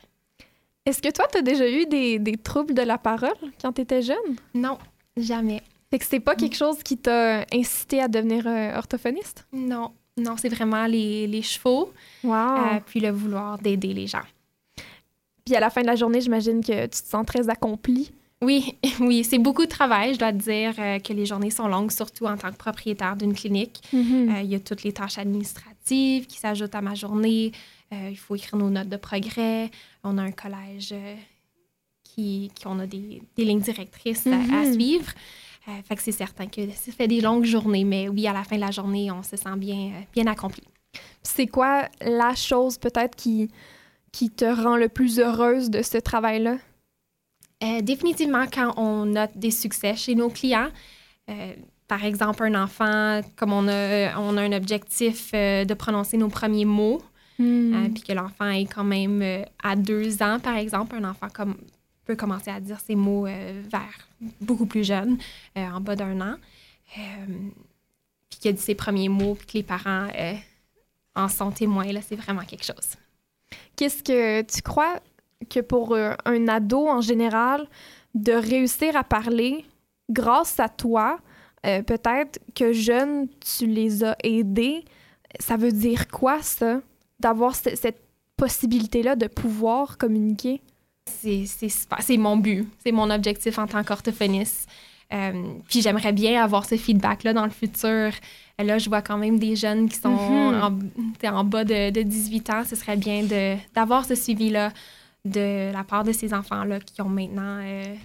[0.85, 3.81] Est-ce que toi, tu as déjà eu des, des, troubles de la parole quand tu
[3.81, 4.35] étais jeune?
[4.53, 4.77] Non,
[5.17, 5.63] jamais.
[5.89, 9.47] Fait que c'est pas quelque chose qui t'a incité à devenir euh, orthophoniste?
[9.51, 11.91] Non, non, c'est vraiment les, les chevaux,
[12.23, 12.33] wow.
[12.33, 14.23] euh, puis le vouloir d'aider les gens.
[15.43, 18.11] Puis à la fin de la journée, j'imagine que tu te sens très accomplie.
[18.41, 20.13] Oui, oui, c'est beaucoup de travail.
[20.13, 23.15] Je dois te dire euh, que les journées sont longues, surtout en tant que propriétaire
[23.15, 23.81] d'une clinique.
[23.91, 24.45] Il mm -hmm.
[24.45, 27.51] y a toutes les tâches administratives qui s'ajoutent à ma journée.
[27.93, 29.69] Euh, il faut écrire nos notes de progrès.
[30.03, 31.15] On a un collège euh,
[32.03, 34.47] qui, qui, on a des, des lignes directrices mm -hmm.
[34.47, 34.55] Mm-hmm.
[34.55, 35.11] à, à, suivre.
[35.67, 38.43] Euh, fait que c'est certain que ça fait des longues journées, mais oui, à la
[38.43, 40.63] fin de la journée, on se sent bien, bien accompli.
[41.23, 43.49] C'est quoi la chose peut-être qui,
[44.11, 46.57] qui te rend le plus heureuse de ce travail-là?
[47.63, 50.69] Euh, définitivement, quand on note des succès chez nos clients,
[51.29, 51.53] euh,
[51.87, 56.29] par exemple, un enfant, comme on a, on a un objectif euh, de prononcer nos
[56.29, 57.01] premiers mots,
[57.39, 57.93] mm.
[57.93, 61.55] puis que l'enfant est quand même euh, à deux ans, par exemple, un enfant comme,
[62.05, 64.07] peut commencer à dire ces mots euh, vers
[64.41, 65.17] beaucoup plus jeune,
[65.57, 66.35] euh, en bas d'un an,
[68.29, 70.07] puis qu'il a dit ses premiers mots, puis que les parents
[71.15, 72.95] en sont témoins, là, c'est vraiment quelque chose.
[73.75, 74.99] Qu'est-ce que tu crois
[75.49, 77.67] que pour euh, un ado en général,
[78.13, 79.65] de réussir à parler
[80.09, 81.19] grâce à toi,
[81.65, 84.85] euh, peut-être que jeune, tu les as aidés,
[85.39, 86.81] ça veut dire quoi ça,
[87.19, 88.01] d'avoir cette
[88.37, 90.61] possibilité-là de pouvoir communiquer?
[91.05, 94.67] C'est mon but, c'est mon objectif en tant qu'orthophoniste.
[95.13, 95.33] Euh,
[95.69, 98.11] puis j'aimerais bien avoir ce feedback-là dans le futur.
[98.57, 100.17] Là, je vois quand même des jeunes qui sont Mhm.
[100.17, 100.89] mm
[101.21, 101.27] -hmm.
[101.33, 102.63] en, en, bas de, de, 18 ans.
[102.65, 103.23] Ce serait bien
[103.75, 104.71] d'avoir ce suivi-là
[105.23, 107.95] de la part de ces enfants-là qui ont maintenant, euh,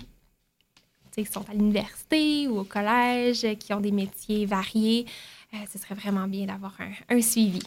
[1.12, 5.06] qui sont à l'université ou au collège, qui ont des métiers variés.
[5.54, 7.62] Euh, ce serait vraiment bien d'avoir un, un, suivi.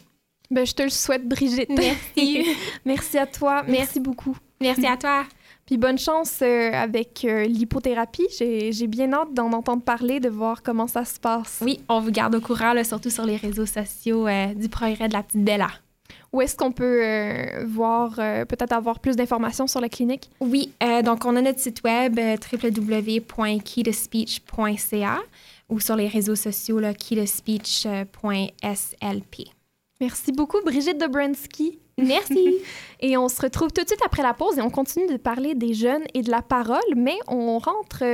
[0.50, 1.70] Ben, je te le souhaite, Brigitte.
[1.70, 2.44] Merci.
[2.84, 3.62] Merci à toi.
[3.62, 4.36] Merci, Merci beaucoup.
[4.60, 5.24] Merci à toi.
[5.66, 8.26] Puis bonne chance euh, avec euh, l'hypothérapie.
[8.38, 11.60] J'ai bien hâte d'en entendre parler, de voir comment ça se passe.
[11.62, 15.08] Oui, on vous garde au courant, là, surtout sur les réseaux sociaux euh, du progrès
[15.08, 15.70] de la petite Bella.
[16.32, 20.28] Où est-ce qu'on peut euh, voir, peut-être avoir plus d'informations sur la clinique?
[20.40, 20.72] Oui,
[21.04, 25.18] donc on a notre site web www.keyspeech.ca
[25.68, 29.54] ou sur les réseaux sociaux keyspeech.slp.
[30.00, 31.78] Merci beaucoup, Brigitte Dobrensky.
[31.98, 32.56] Merci.
[33.00, 35.54] et on se retrouve tout de suite après la pause et on continue de parler
[35.54, 38.04] des jeunes et de la parole, mais on rentre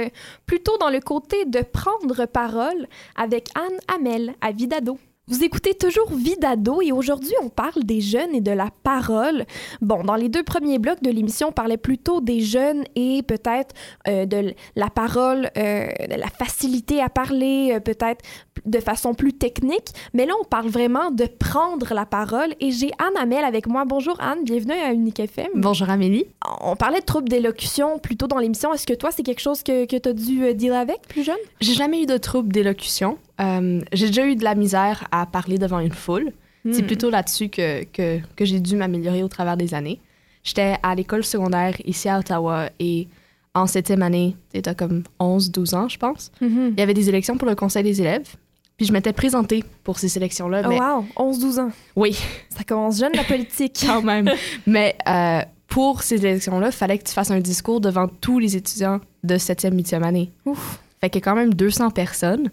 [0.47, 4.99] plutôt dans le côté de prendre parole avec Anne Hamel à Vidado.
[5.31, 9.45] Vous écoutez toujours Vie d'ado et aujourd'hui on parle des jeunes et de la parole.
[9.81, 13.73] Bon, dans les deux premiers blocs de l'émission, on parlait plutôt des jeunes et peut-être
[14.09, 18.25] euh, de la parole, euh, de la facilité à parler, euh, peut-être
[18.67, 19.91] de façon plus technique.
[20.15, 23.85] Mais là, on parle vraiment de prendre la parole et j'ai Anne Amel avec moi.
[23.85, 25.47] Bonjour Anne, bienvenue à Unique FM.
[25.55, 26.25] Bonjour Amélie.
[26.61, 28.75] On parlait de troubles d'élocution plutôt dans l'émission.
[28.75, 31.39] Est-ce que toi, c'est quelque chose que, que tu as dû dealer avec plus jeune?
[31.61, 33.17] J'ai jamais eu de troubles d'élocution.
[33.41, 36.33] Euh, j'ai déjà eu de la misère à parler devant une foule.
[36.71, 36.87] C'est Hmm.
[36.87, 39.99] plutôt là-dessus que, que, que j'ai dû m'améliorer au travers des années.
[40.45, 43.09] J'étais à l'école secondaire ici à Ottawa et
[43.55, 46.31] en septième année, c'était comme 11-12 ans, je pense.
[46.41, 46.73] Mhm.
[46.77, 48.29] Il y avait des élections pour le conseil des élèves.
[48.77, 50.63] Puis je m'étais présentée pour ces élections-là.
[50.67, 50.71] Oh,
[51.19, 51.71] wow, 11-12 ans.
[51.97, 52.19] oui,
[52.51, 53.83] Ça commence jeune, la politique.
[53.87, 54.31] quand même.
[54.67, 58.57] mais euh, pour ces élections-là, il fallait que tu fasses un discours devant tous les
[58.57, 60.31] étudiants de septième, huitième année.
[60.47, 60.79] Ouf.
[61.01, 62.51] Fait qu'il y a quand même 200 personnes.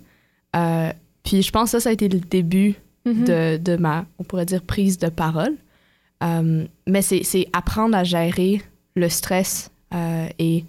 [0.55, 0.91] Euh,
[1.23, 3.23] puis je pense que ça, ça a été le début Mhm.
[3.23, 5.55] de, de ma, on pourrait dire, prise de parole.
[6.23, 8.62] Euh, mais c'est c'est apprendre à gérer
[8.95, 10.65] le stress euh, et,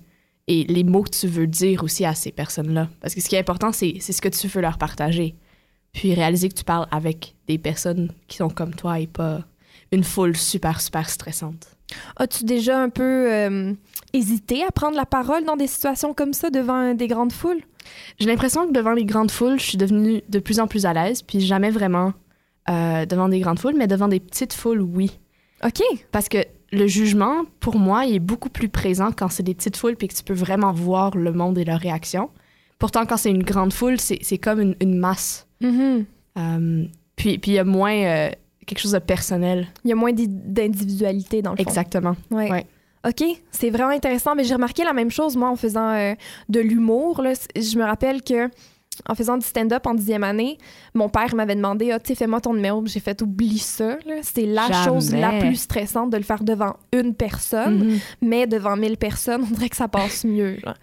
[0.47, 2.88] et les mots que tu veux dire aussi à ces personnes-là.
[3.01, 5.35] Parce que ce qui est important, c'est c'est ce que tu veux leur partager.
[5.93, 9.41] Puis réaliser que tu parles avec des personnes qui sont comme toi et pas
[9.91, 11.67] une foule super, super stressante.
[12.19, 13.75] As-tu déjà un peu
[14.12, 17.62] hésité à prendre la parole dans des situations comme ça devant des grandes foules?
[18.18, 20.92] J'ai l'impression que devant les grandes foules, je suis devenue de plus en plus à
[20.92, 22.12] l'aise, puis jamais vraiment
[22.68, 25.18] euh, devant des grandes foules, mais devant des petites foules, oui.
[25.64, 25.81] OK.
[26.12, 26.38] Parce que
[26.70, 30.09] le jugement, pour moi, il est beaucoup plus présent quand c'est des petites foules, puis
[30.09, 32.29] que tu peux vraiment voir le monde et leurs réactions.
[32.79, 35.46] Pourtant, quand c'est une grande foule, c'est comme une, une masse.
[36.38, 36.85] Euh,
[37.16, 38.31] puis puis il y a moins euh,
[38.66, 39.66] quelque chose de personnel.
[39.85, 41.62] Il y a moins d'i- d'individualité dans le fond.
[41.62, 42.14] Exactement.
[42.31, 42.51] Ouais.
[42.51, 42.66] Ouais.
[43.09, 44.35] OK, c'est vraiment intéressant.
[44.35, 46.14] Mais j'ai remarqué la même chose, moi, en faisant euh,
[46.49, 47.23] de l'humour.
[47.57, 48.51] Je me rappelle que
[49.09, 50.59] en faisant du stand-up en dixième année,
[50.92, 52.85] mon père m'avait demandé Ah, tu sais, fais-moi ton numéro.
[52.87, 53.97] J'ai fait Oublie ça.
[54.23, 54.85] C'est la Jamais.
[54.85, 57.85] chose la plus stressante de le faire devant une personne.
[57.85, 57.99] Mhm.
[58.23, 60.59] mais devant 1000 personnes, on dirait que ça passe mieux.
[60.64, 60.75] genre.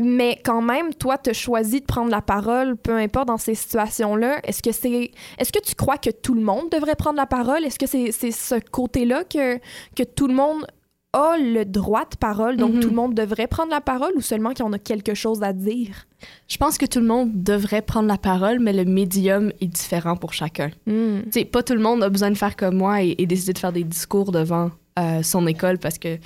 [0.00, 3.56] Mais quand même, toi, tu as choisi de prendre la parole, peu importe dans ces
[3.56, 4.38] situations-là.
[4.44, 7.64] Est-ce que c'est, est-ce que tu crois que tout le monde devrait prendre la parole?
[7.64, 9.58] Est-ce que c'est, c'est ce côté-là que,
[9.96, 10.64] que tout le monde
[11.12, 12.80] a le droit de parole, donc Mhm.
[12.80, 16.06] tout le monde devrait prendre la parole ou seulement qu'on a quelque chose à dire?
[16.48, 20.16] Je pense que tout le monde devrait prendre la parole, mais le médium est différent
[20.16, 20.70] pour chacun.
[20.86, 23.52] Tu sais, pas tout le monde a besoin de faire comme moi et, et décider
[23.54, 24.70] de faire des discours devant
[25.00, 26.20] euh, son école parce qu'il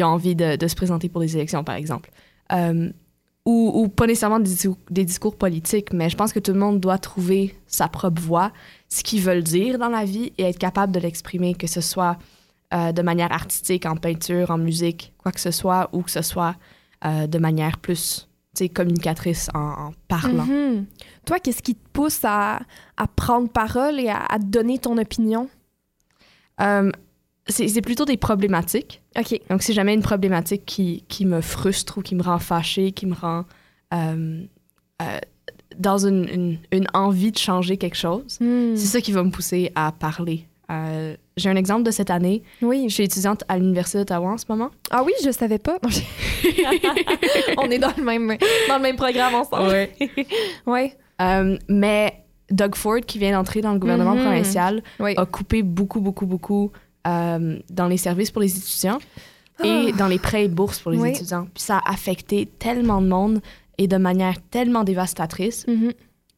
[0.00, 2.10] a envie de, de se présenter pour des élections, par exemple.
[2.52, 2.90] Euh,
[3.44, 6.58] ou, ou pas nécessairement des, discours- des discours politiques, mais je pense que tout le
[6.58, 8.52] monde doit trouver sa propre voix,
[8.88, 12.16] ce qu'ils veulent dire dans la vie et être capable de l'exprimer, que ce soit
[12.72, 16.22] euh, de manière artistique, en peinture, en musique, quoi que ce soit, ou que ce
[16.22, 16.54] soit
[17.04, 18.26] euh, de manière plus
[18.74, 20.44] communicatrice en, en parlant.
[20.44, 20.84] Mhm.
[21.24, 22.60] Toi, qu'est-ce qui te pousse à,
[22.96, 25.48] à prendre parole et à, à donner ton opinion?
[26.60, 26.90] Euh,
[27.46, 29.02] c'est c'est plutôt des problématiques.
[29.18, 29.40] OK.
[29.48, 33.06] Donc, si jamais une problématique qui, qui me frustre ou qui me rend fâchée, qui
[33.06, 33.44] me rend
[35.78, 38.76] dans une, une, une envie de changer quelque chose, Hmm.
[38.76, 40.46] c'est ça qui va me pousser à parler.
[40.70, 42.42] Euh, J'ai un exemple de cette année.
[42.62, 42.84] Oui.
[42.88, 44.70] Je suis étudiante à l'Université d'Ottawa en ce moment.
[44.90, 45.78] Ah oui, je savais pas.
[47.58, 48.36] On est dans le même,
[48.68, 49.88] dans le même programme ensemble.
[50.66, 50.96] Ouais.
[51.20, 54.22] Euh, mais Doug Ford, qui vient d'entrer dans le gouvernement Mhm.
[54.24, 55.14] provincial, Oui.
[55.16, 56.72] a coupé beaucoup, beaucoup, beaucoup
[57.06, 58.98] euh, dans les services pour les étudiants
[59.64, 61.02] et dans les prêts et bourses pour les Ah.
[61.02, 61.10] Oui.
[61.10, 61.46] étudiants.
[61.54, 63.40] Puis ça a affecté tellement de monde
[63.78, 65.66] et de manière tellement dévastatrice.
[65.66, 65.92] Mhm.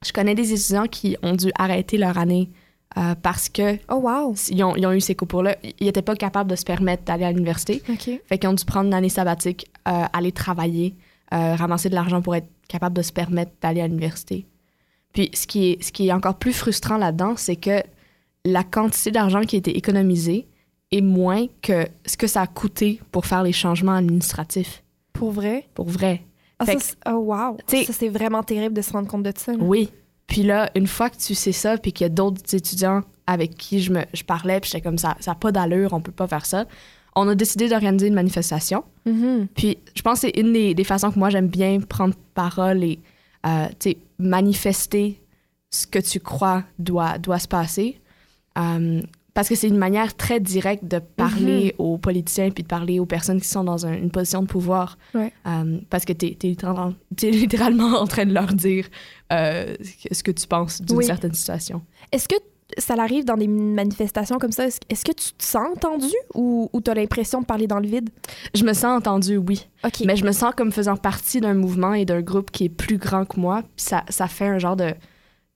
[0.04, 2.50] Je connais des étudiants qui ont dû arrêter leur année
[2.98, 4.34] euh, parce que Oh wow.
[4.50, 5.56] ils ont, ils ont eu ces coupures-là.
[5.80, 7.82] Ils n'étaient pas capables de se permettre d'aller à l'université.
[7.88, 8.10] OK.
[8.26, 10.94] Fait qu'ils ont dû prendre une année sabbatique, euh, aller travailler,
[11.32, 14.46] euh, ramasser de l'argent pour être capable de se permettre d'aller à l'université.
[15.12, 17.82] Puis ce qui est, ce qui est encore plus frustrant là-dedans, c'est que
[18.44, 20.46] la quantité d'argent qui a été économisée
[20.90, 24.82] est moins que ce que ça a coûté pour faire les changements administratifs.
[25.12, 25.66] Pour vrai?
[25.74, 26.22] Pour vrai.
[26.58, 27.56] Ah, ça, que- oh wow.
[27.66, 29.52] Ça, c'est vraiment terrible de se rendre compte de ça.
[29.52, 29.58] là.
[29.60, 29.90] Oui.
[30.26, 33.56] Puis là, une fois que tu sais ça, puis qu'il y a d'autres étudiants avec
[33.56, 36.12] qui je, me, je parlais, puis j'étais comme ça, ça n'a pas d'allure, on peut
[36.12, 36.66] pas faire ça.
[37.14, 38.84] On a décidé d'organiser une manifestation.
[39.04, 39.48] Mhm.
[39.54, 42.82] Puis je pense que c'est une des, des façons que moi j'aime bien prendre parole
[42.82, 42.98] et
[43.46, 43.66] euh,
[44.18, 45.20] manifester
[45.70, 48.00] ce que tu crois doit, doit se passer.
[48.58, 49.02] Euh,
[49.34, 53.06] parce que c'est une manière très directe de parler aux politiciens puis de parler aux
[53.06, 54.98] personnes qui sont dans un- une position de pouvoir.
[55.14, 55.32] Ouais.
[55.46, 56.36] Euh, parce que tu es,
[57.30, 58.86] littéralement, en train de leur dire
[59.32, 59.74] euh,
[60.10, 61.04] ce que tu penses d'une Oui.
[61.04, 61.82] certaine situation.
[62.12, 62.34] Est-ce que
[62.78, 64.66] ça l'arrive dans des manifestations comme ça?
[64.66, 67.86] Est-ce que tu te sens entendu ou, ou tu as l'impression de parler dans le
[67.88, 68.08] vide?
[68.54, 69.66] Je me sens entendue, oui.
[70.06, 72.98] Mais je me sens comme faisant partie d'un mouvement et d'un groupe qui est plus
[72.98, 73.62] grand que moi.
[73.76, 74.94] Puis ça, ça fait un genre de,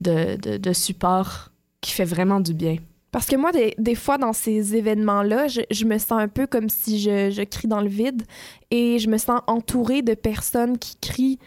[0.01, 2.77] de, de, de support qui fait vraiment du bien.
[3.17, 6.47] Parce que moi, des, des fois, dans ces événements-là, je, je me sens un peu
[6.47, 8.25] comme si je, je crie dans le vide
[8.71, 11.39] et je me sens entourée de personnes qui crient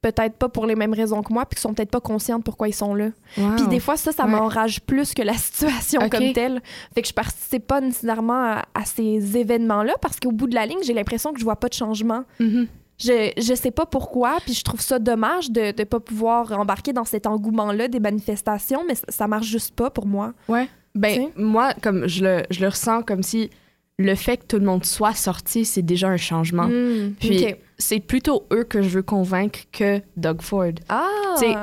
[0.00, 2.68] peut-être pas pour les mêmes raisons que moi, puis qui sont peut-être pas conscientes pourquoi
[2.68, 3.08] ils sont là.
[3.34, 4.30] Puis des fois, ça, ça Ouais.
[4.30, 6.62] m'enrage plus que la situation comme telle.
[6.94, 10.66] Fait que je participe pas nécessairement à, à ces événements-là parce qu'au bout de la
[10.66, 12.22] ligne, j'ai l'impression que je vois pas de changement.
[12.38, 12.68] Mhm.
[13.00, 16.92] Je, je sais pas pourquoi, puis je trouve ça dommage de ne pas pouvoir embarquer
[16.92, 20.32] dans cet engouement-là des manifestations, mais ça, ça marche juste pas pour moi.
[20.48, 20.68] Ouais.
[20.94, 23.50] Ben, moi, comme je le, je le ressens comme si
[23.98, 26.66] le fait que tout le monde soit sorti, c'est déjà un changement.
[26.68, 27.46] Hmm, Puis
[27.78, 30.72] c'est plutôt eux que je veux convaincre que Doug Ford.
[30.88, 31.08] Ah!
[31.36, 31.54] t'sais,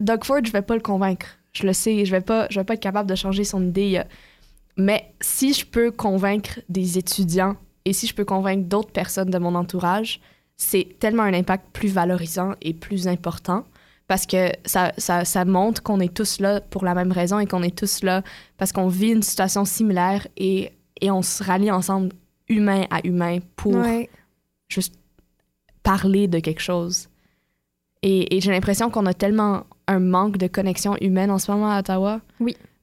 [0.00, 1.26] Doug Ford, je vais pas le convaincre.
[1.52, 3.98] Je le sais, je vais pas, je vais pas être capable de changer son idée.
[3.98, 4.04] euh.
[4.76, 9.38] Mais si je peux convaincre des étudiants et si je peux convaincre d'autres personnes de
[9.38, 10.20] mon entourage,
[10.56, 13.64] c'est tellement un impact plus valorisant et plus important
[14.08, 17.46] parce que ça, ça, ça montre qu'on est tous là pour la même raison et
[17.46, 18.22] qu'on est tous là
[18.56, 22.10] parce qu'on vit une situation similaire et, et on se rallie ensemble
[22.48, 24.08] humain à humain pour Ouais.
[24.68, 24.94] juste
[25.82, 27.08] parler de quelque chose.
[28.02, 31.70] Et, et j'ai l'impression qu'on a tellement un manque de connexion humaine en ce moment
[31.70, 32.20] à Ottawa.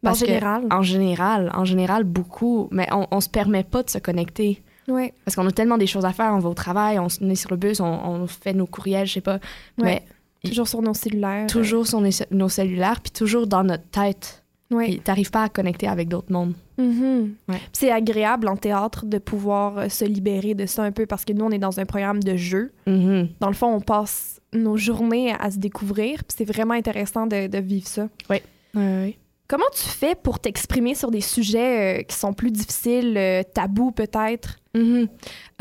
[0.02, 0.66] Parce général.
[0.72, 2.68] En général, en général, beaucoup.
[2.72, 4.62] Mais on, on se permet pas de se connecter.
[4.88, 5.14] Ouais.
[5.24, 6.32] Parce qu'on a tellement des choses à faire.
[6.34, 9.14] On va au travail, on, est sur le bus, on, on fait nos courriels, je
[9.14, 9.40] sais pas.
[9.80, 10.04] Ouais.
[10.46, 11.48] Toujours sur nos cellulaires.
[11.48, 14.44] Toujours sur nos, nos cellulaires, puis toujours dans notre tête.
[14.72, 14.86] Ouais.
[14.86, 16.54] Puis T'arrives pas à connecter avec d'autres mondes.
[16.78, 17.36] Mhm.
[17.48, 17.58] Ouais.
[17.58, 21.24] Puis C'est agréable en théâtre de pouvoir euh, se libérer de ça un peu parce
[21.24, 22.72] que nous, on est dans un programme de jeu.
[22.88, 23.30] Mhm.
[23.40, 26.24] Dans le fond, on passe nos journées à se découvrir.
[26.24, 28.08] Puis c'est vraiment intéressant de, de vivre ça.
[28.30, 28.42] Ouais,
[28.74, 29.18] ouais.
[29.48, 33.92] Comment tu fais pour t'exprimer sur des sujets euh, qui sont plus difficiles, euh, tabous
[33.92, 34.58] peut-être?
[34.74, 35.08] Mhm.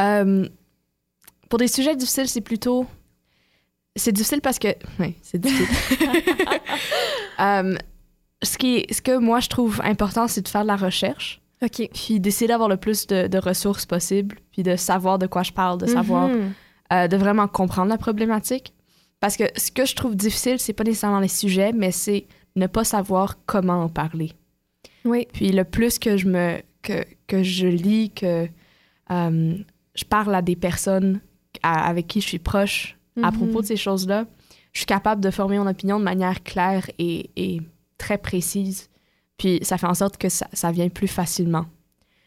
[0.00, 0.48] Euh,
[1.50, 2.86] pour des sujets difficiles, c'est plutôt.
[3.96, 4.68] C'est difficile parce que.
[4.98, 5.66] Oui, c'est difficile.
[7.40, 7.74] Euh,
[8.44, 11.88] ce, qui ce que moi, je trouve important, c'est de faire de la recherche, OK.
[11.92, 15.50] puis d'essayer d'avoir le plus de, de ressources possibles, puis de savoir de quoi je
[15.52, 16.52] parle, de savoir, Mhm.
[16.92, 18.72] euh, de vraiment comprendre la problématique.
[19.18, 22.68] Parce que ce que je trouve difficile, c'est pas nécessairement les sujets, mais c'est ne
[22.68, 24.32] pas savoir comment en parler.
[25.04, 25.26] Oui.
[25.32, 28.46] Puis le plus que je me que, que je lis, que
[29.10, 29.54] euh,
[29.96, 31.20] je parle à des personnes
[31.64, 34.26] à- avec qui je suis proche à propos de ces choses-là,
[34.72, 37.60] je suis capable de former mon opinion de manière claire et, et
[37.98, 38.88] très précise.
[39.38, 41.66] Puis ça fait en sorte que ça, ça vient plus facilement.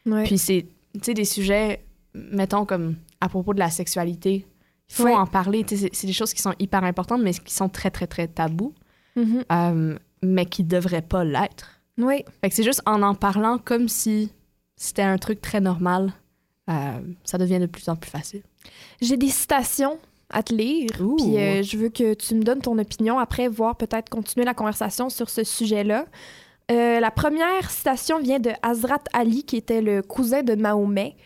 [0.06, 0.24] Ouais.
[0.24, 4.46] Puis c'est, tu sais, des sujets, mettons comme à propos de la sexualité,
[4.88, 5.14] il faut Ouais.
[5.14, 5.64] en parler.
[5.68, 8.72] C'est, c'est des choses qui sont hyper importantes, mais qui sont très, très, très tabous,
[9.16, 9.44] Mhm.
[9.52, 11.80] euh, mais qui devraient pas l'être.
[11.98, 12.24] Oui.
[12.40, 14.30] Fait que c'est juste en en parlant comme si
[14.76, 16.12] c'était un truc très normal,
[16.70, 18.42] euh, ça devient de plus en plus facile.
[19.02, 19.98] J'ai des citations
[20.30, 20.90] à te lire.
[20.90, 24.54] Puis euh, je veux que tu me donnes ton opinion après, voir peut-être continuer la
[24.54, 26.06] conversation sur ce sujet-là.
[26.70, 31.16] Euh, la première citation vient de Hazrat Ali, qui était le cousin de Mahomet.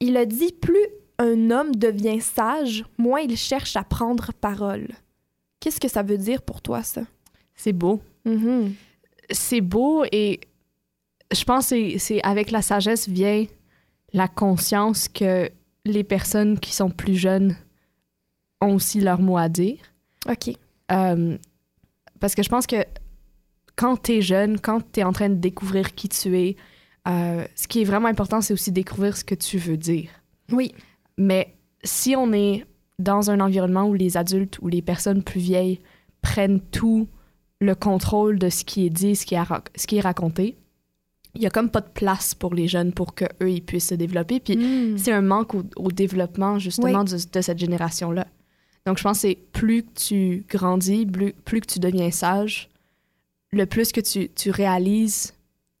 [0.00, 0.86] Il a dit Plus
[1.18, 4.88] un homme devient sage, moins il cherche à prendre parole.
[5.60, 7.02] Qu'est-ce que ça veut dire pour toi, ça?
[7.54, 8.00] C'est beau.
[8.24, 8.74] Mhm.
[9.30, 10.40] C'est beau et
[11.32, 13.44] je pense que c'est- c'est avec la sagesse vient
[14.12, 15.50] la conscience que
[15.84, 17.56] les personnes qui sont plus jeunes
[18.60, 19.78] ont aussi leur mot à dire.
[20.28, 20.50] OK.
[20.92, 21.36] Euh,
[22.20, 22.76] parce que je pense que
[23.76, 26.56] quand tu es jeune, quand tu es en train de découvrir qui tu es,
[27.08, 30.08] euh, ce qui est vraiment important, c'est aussi découvrir ce que tu veux dire.
[30.50, 30.72] Oui.
[31.18, 32.64] Mais si on est
[32.98, 35.80] dans un environnement où les adultes ou les personnes plus vieilles
[36.22, 37.06] prennent tout
[37.60, 40.56] le contrôle de ce qui est dit, ce qui est, ra- ce qui est raconté,
[41.34, 43.88] il y a comme pas de place pour les jeunes pour que eux ils puissent
[43.88, 44.40] se développer.
[44.40, 44.96] Puis Mm.
[44.98, 48.26] c'est un manque au, au développement justement de, de cette génération-là.
[48.86, 52.70] Donc je pense que c'est plus que tu grandis, plus, plus que tu deviens sage,
[53.50, 55.34] le plus que tu, tu réalises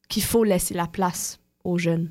[0.08, 2.10] qu'il faut laisser la place aux jeunes.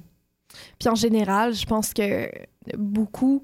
[0.80, 2.30] Puis en général, je pense que
[2.78, 3.42] beaucoup,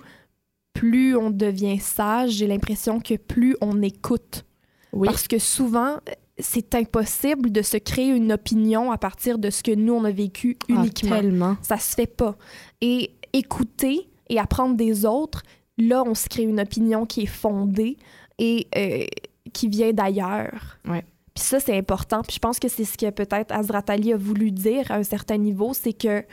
[0.73, 4.45] plus on devient sage, j'ai l'impression que plus on écoute.
[4.93, 5.07] Oui.
[5.07, 5.97] Parce que souvent,
[6.37, 10.11] c'est impossible de se créer une opinion à partir de ce que nous, on a
[10.11, 11.17] vécu Ah, uniquement.
[11.17, 11.57] tellement.
[11.61, 12.37] ça se fait pas.
[12.81, 15.43] Et écouter et apprendre des autres,
[15.77, 17.97] là, on se crée une opinion qui est fondée
[18.39, 19.05] et euh,
[19.53, 20.77] qui vient d'ailleurs.
[20.88, 21.03] Ouais.
[21.34, 22.21] Puis ça, c'est important.
[22.23, 25.03] Puis je pense que c'est ce que peut-être Azrat Ali a voulu dire à un
[25.03, 26.23] certain niveau, c'est que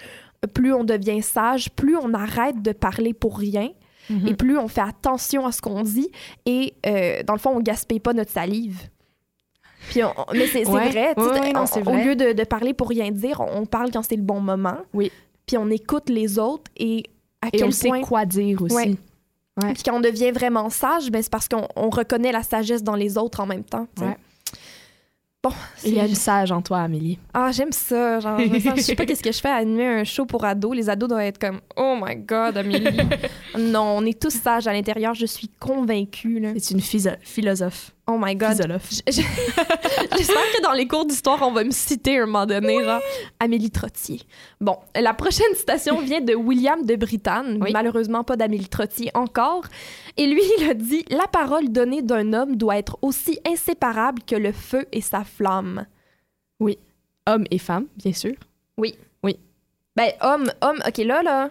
[0.55, 3.71] plus on devient sage, plus on arrête de parler pour rien
[4.11, 4.27] Mhm.
[4.29, 6.09] et plus on fait attention à ce qu'on dit
[6.47, 8.89] et euh, dans le fond, on gaspille pas notre salive.
[9.91, 10.89] Puis on- mais c'est Ouais.
[10.89, 12.05] vrai, Ouais, ouais, non, on- c'est au vrai.
[12.05, 14.79] lieu de, de parler pour rien dire, on, on parle quand c'est le bon moment.
[14.95, 15.13] Oui.
[15.47, 17.05] Puis on écoute les autres et
[17.43, 18.01] à Et quel on sait point.
[18.01, 18.99] quoi dire aussi.
[19.63, 19.73] Ouais.
[19.75, 22.95] Puis quand on devient vraiment sage, ben c'est parce qu'on on reconnaît la sagesse dans
[22.95, 23.87] les autres en même temps.
[24.01, 24.17] Ouais.
[25.41, 25.53] Bon,
[25.85, 27.17] Il y a une sage en toi, Amélie.
[27.33, 28.19] Ah, j'aime ça.
[28.19, 30.75] Genre, je, je sais pas qu'est-ce que je fais à animer un show pour ados.
[30.77, 32.99] Les ados doivent être comme Oh my God, Amélie.
[33.59, 35.15] non, on est tous sages à l'intérieur.
[35.15, 36.45] Je suis convaincue.
[36.59, 36.81] C'est une
[37.23, 37.93] philosophe.
[38.11, 38.57] Oh my God.
[39.07, 43.03] J'espère que dans les cours d'histoire, on va me citer à un moment donné, genre
[43.39, 44.23] Amélie Trottier.
[44.63, 47.71] Bon, la prochaine citation vient de William de Britagne, Oui.
[47.73, 49.65] malheureusement pas d'Amélie Trottier encore.
[50.17, 54.37] Et lui, il a dit La parole donnée d'un homme doit être aussi inséparable que
[54.37, 55.85] le feu et sa flamme.
[57.27, 58.35] Homme et femme, bien sûr.
[59.97, 61.51] Ben, homme, homme, ok, là, là.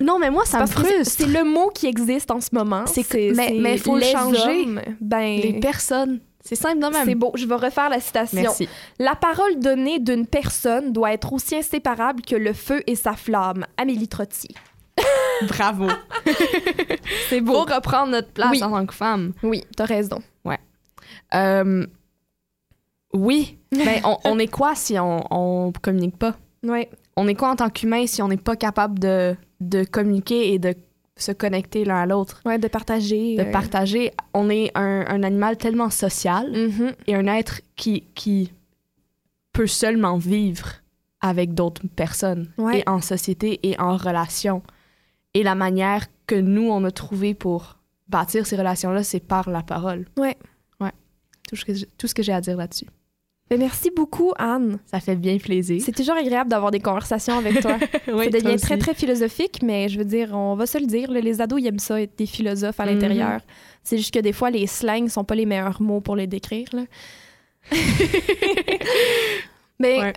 [0.00, 1.04] Non, mais moi, ça me frustre.
[1.18, 2.84] c'est le mot qui existe en ce moment.
[2.86, 4.62] C'est que- mais- mais faut le changer.
[4.62, 4.80] hommes.
[5.00, 6.20] Ben, Les personnes.
[6.46, 7.06] C'est simple de même.
[7.06, 7.32] c'est beau.
[7.36, 8.42] Je vais refaire la citation.
[8.42, 8.68] Merci.
[8.98, 13.64] La parole donnée d'une personne doit être aussi inséparable que le feu et sa flamme.
[13.78, 14.50] Amélie Trottier.
[15.48, 15.88] Bravo.
[17.28, 17.52] C'est beau.
[17.64, 18.62] Pour reprendre notre place Oui.
[18.62, 19.32] en tant que femme.
[19.42, 20.20] Oui, t'as raison.
[21.34, 21.86] Euh,
[23.12, 23.58] oui.
[23.72, 26.36] Ben, on, on est quoi si on, on communique pas?
[26.62, 26.88] Ouais.
[27.16, 30.58] On est quoi en tant qu'humain si on n'est pas capable de, de communiquer et
[30.58, 30.74] de
[31.16, 32.40] se connecter l'un à l'autre?
[32.44, 33.36] Ouais, de partager.
[33.36, 34.12] De euh, partager.
[34.32, 36.92] On est un, un animal tellement social mhm.
[37.06, 38.52] et un être qui, qui
[39.52, 40.68] peut seulement vivre
[41.20, 42.80] avec d'autres personnes Ouais.
[42.80, 44.62] et en société et en relation.
[45.34, 47.78] Et la manière que nous, on a trouvé pour
[48.08, 50.06] bâtir ces relations-là, c'est par la parole.
[50.18, 50.36] Ouais.
[50.80, 50.92] Ouais.
[51.48, 52.86] Tout ce que, je- tout ce que j'ai à dire là-dessus.
[53.54, 54.78] Ben, merci beaucoup, Anne.
[54.86, 55.80] Ça fait bien plaisir.
[55.84, 57.76] C'est toujours agréable d'avoir des conversations avec toi.
[58.12, 61.10] Oui, ça devient très, très philosophique, mais je veux dire, on va se le dire,
[61.10, 63.40] les ados, ils aiment ça, être des philosophes à l'intérieur.
[63.84, 66.66] C'est juste que des fois, les slangs sont pas les meilleurs mots pour les décrire.
[66.72, 66.82] Là.
[69.78, 70.12] mais Ouais.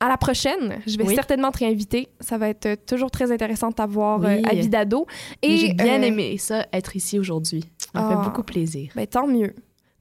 [0.00, 1.14] à la prochaine, je vais Oui.
[1.14, 2.08] certainement te réinviter.
[2.20, 4.26] Ça va être toujours très intéressant de t'avoir Oui.
[4.26, 5.06] euh, à vie d'ado.
[5.42, 7.64] Et j'ai bien euh, aimé ça, être ici aujourd'hui.
[7.92, 8.10] Ça me Ah.
[8.22, 8.92] fait beaucoup plaisir.
[8.94, 9.54] Ben, tant mieux.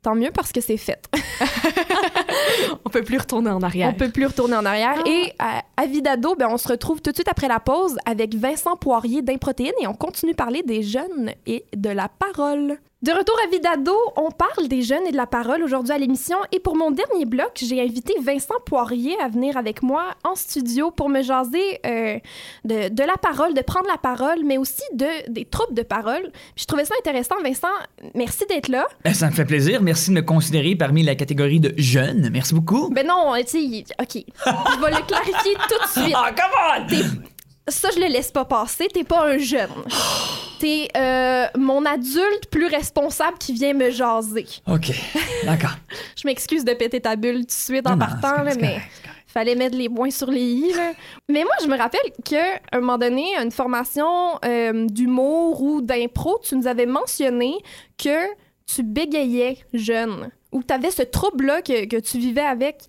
[0.05, 1.03] Tant mieux parce que c'est fait.
[2.85, 3.89] On peut plus retourner en arrière.
[3.89, 4.97] On peut plus retourner en arrière.
[4.99, 5.09] Ah.
[5.09, 8.35] Et à, à Vidado, ben, on se retrouve tout de suite après la pause avec
[8.35, 12.77] Vincent Poirier d'Improtéine et on continue de parler des jeunes et de la parole.
[13.01, 16.37] De retour à Vidado, on parle des jeunes et de la parole aujourd'hui à l'émission.
[16.53, 20.91] Et pour mon dernier bloc, j'ai invité Vincent Poirier à venir avec moi en studio
[20.91, 22.17] pour me jaser euh,
[22.63, 26.31] de, de la parole, de prendre la parole, mais aussi de, des troubles de parole.
[26.55, 27.35] Puis je trouvais ça intéressant.
[27.43, 27.67] Vincent,
[28.15, 28.87] merci d'être là.
[29.03, 29.81] Ben, ça me fait plaisir.
[29.81, 32.29] Merci de me considérer parmi la catégorie de jeunes.
[32.31, 32.89] Merci beaucoup.
[32.89, 34.23] Ben non, tu sais, OK.
[34.45, 36.15] Je vais le clarifier tout de suite.
[36.17, 36.31] Ah,
[36.87, 37.34] come on!
[37.67, 38.87] Ça, je le laisse pas passer.
[38.87, 39.69] T'es pas un jeune.
[40.59, 44.45] T'es euh, mon adulte plus responsable qui vient me jaser.
[44.67, 44.91] OK,
[45.43, 45.75] d'accord.
[46.15, 48.79] Je m'excuse de péter ta bulle tout de suite en Non, partant, là, mais
[49.27, 50.73] fallait mettre les points sur les i.
[50.73, 50.93] là.
[51.27, 55.81] Mais moi, je me rappelle qu'à un moment donné, à une formation euh, d'humour ou
[55.81, 57.55] d'impro, tu nous avais mentionné
[57.97, 58.27] que
[58.65, 62.83] tu bégayais jeune ou que tu avais ce trouble-là que, que tu vivais avec.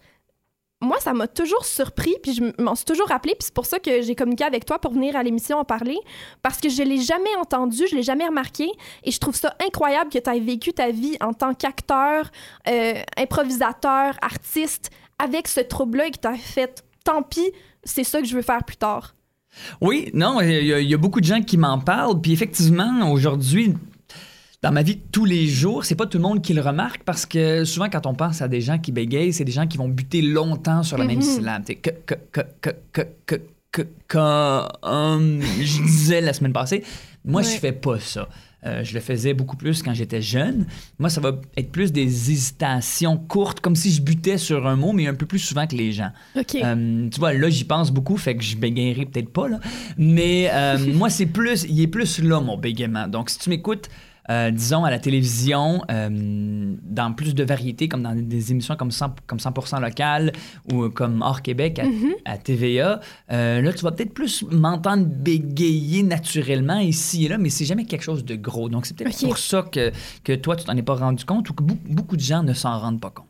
[0.82, 3.78] Moi, ça m'a toujours surpris, puis je m'en suis toujours rappelé, puis c'est pour ça
[3.78, 5.96] que j'ai communiqué avec toi pour venir à l'émission en parler,
[6.42, 8.68] parce que je l'ai jamais entendu, je l'ai jamais remarqué,
[9.02, 12.30] et je trouve ça incroyable que tu aies vécu ta vie en tant qu'acteur,
[12.68, 17.52] euh, improvisateur, artiste, avec ce trouble-là et que tu as fait tant pis,
[17.82, 19.14] c'est ça que je veux faire plus tard.
[19.80, 22.20] Oui, non, il y, y a beaucoup de gens qui m'en parlent.
[22.20, 23.74] Puis effectivement, aujourd'hui,
[24.62, 27.02] dans ma vie de tous les jours, c'est pas tout le monde qui le remarque
[27.04, 29.76] parce que souvent, quand on pense à des gens qui bégayent, c'est des gens qui
[29.78, 31.22] vont buter longtemps sur la même Mhm.
[31.22, 31.64] syllabe.
[31.66, 32.14] Que, que,
[33.26, 33.36] que,
[35.60, 36.82] je disais la semaine passée,
[37.24, 37.58] moi, je Ouais.
[37.58, 38.28] fais pas ça.
[38.64, 40.66] Euh, je le faisais beaucoup plus quand j'étais jeune.
[40.98, 44.92] Moi, ça va être plus des hésitations courtes, comme si je butais sur un mot,
[44.92, 46.10] mais un peu plus souvent que les gens.
[46.36, 49.60] Euh, tu vois, là, j'y pense beaucoup, fait que je bégayerai peut-être pas, là.
[49.98, 53.06] Mais euh, moi, c'est plus, il est plus là, mon bégaiement.
[53.06, 53.88] Donc, si tu m'écoutes,
[54.30, 56.08] euh, disons, à la télévision, euh,
[56.82, 60.32] dans plus de variétés, comme dans des émissions comme 100%, comme 100 local
[60.72, 63.00] ou comme Hors Québec à, à TVA,
[63.32, 67.84] euh, là, tu vas peut-être plus m'entendre bégayer naturellement ici et là, mais c'est jamais
[67.84, 68.68] quelque chose de gros.
[68.68, 69.92] Donc, c'est peut-être pour ça que,
[70.24, 72.52] que toi, tu t'en es pas rendu compte ou que beaucoup, beaucoup de gens ne
[72.52, 73.26] s'en rendent pas compte.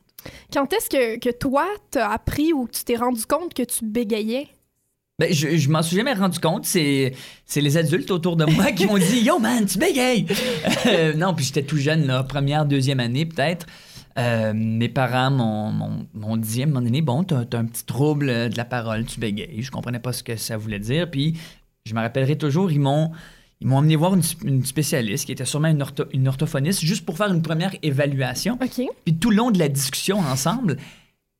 [0.53, 3.84] Quand est-ce que, que toi, t'as appris ou que tu t'es rendu compte que tu
[3.84, 4.49] bégayais?
[5.19, 6.67] Ben, je, je m'en suis jamais rendu compte.
[6.67, 7.14] C'est,
[7.47, 10.27] c'est les adultes autour de moi qui m'ont dit Yo, man, tu bégayes!
[10.87, 13.67] Euh, non, puis j'étais tout jeune, là, première, deuxième année, peut-être.
[14.19, 18.27] Euh, mes parents m'ont, dit à un moment donné Bon, t'as, t'as un petit trouble
[18.27, 19.62] de la parole, tu bégayes.
[19.62, 21.11] Je comprenais pas ce que ça voulait dire.
[21.11, 21.39] Puis
[21.87, 23.11] je me rappellerai toujours, ils m'ont.
[23.62, 27.07] Ils m'ont emmené voir une, une spécialiste qui était sûrement une, ortho- une orthophoniste, juste
[27.07, 28.59] pour faire une première évaluation.
[28.62, 28.87] OK.
[29.07, 30.77] Puis tout le long de la discussion ensemble,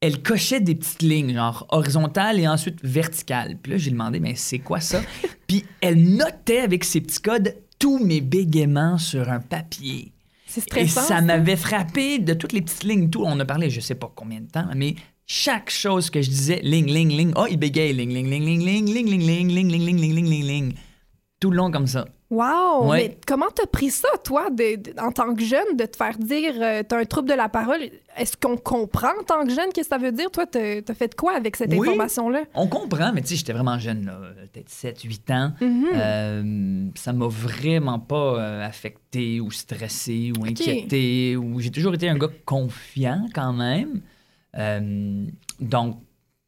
[0.01, 3.57] elle cochait des petites lignes, genre horizontales et ensuite verticales.
[3.63, 5.01] Puis là, j'ai demandé, mais c'est quoi ça?
[5.47, 10.13] Puis elle notait avec ses petits codes tous mes bégaiements sur un papier.
[10.47, 11.03] C'est Et stressant.
[11.03, 13.25] ça m'avait frappé de toutes les petites lignes, tout.
[13.25, 14.95] On a parlé, je sais pas combien de temps, mais
[15.27, 18.65] chaque chose que je disais, ling, ling, ling, oh, il bégaye, ling, ling, ling, ling,
[18.65, 20.75] ling, ling, ling, ling, ling, ling, ling, ling, ling, ling, ling.
[21.41, 22.07] Tout le long comme ça.
[22.29, 22.89] Wow!
[22.91, 23.09] Ouais.
[23.09, 26.19] Mais comment t'as pris ça, toi, de- de- en tant que jeune, de te faire
[26.19, 27.83] dire euh, t'as un trouble de la parole?
[28.17, 30.31] Est-ce qu'on comprend en tant que jeune qu'est-ce que ça veut dire?
[30.33, 31.89] Toi, t'as fait quoi avec cette Oui.
[31.89, 32.41] information-là?
[32.55, 34.11] On comprend, mais tu sais, j'étais vraiment jeune,
[34.53, 35.53] peut-être 7, 8 ans.
[35.61, 35.87] Mhm.
[35.95, 41.37] Euh, ça m'a vraiment pas euh, affecté ou stressé ou inquiété.
[41.37, 44.01] Ou j'ai toujours été un gars confiant quand même.
[45.61, 45.99] Donc,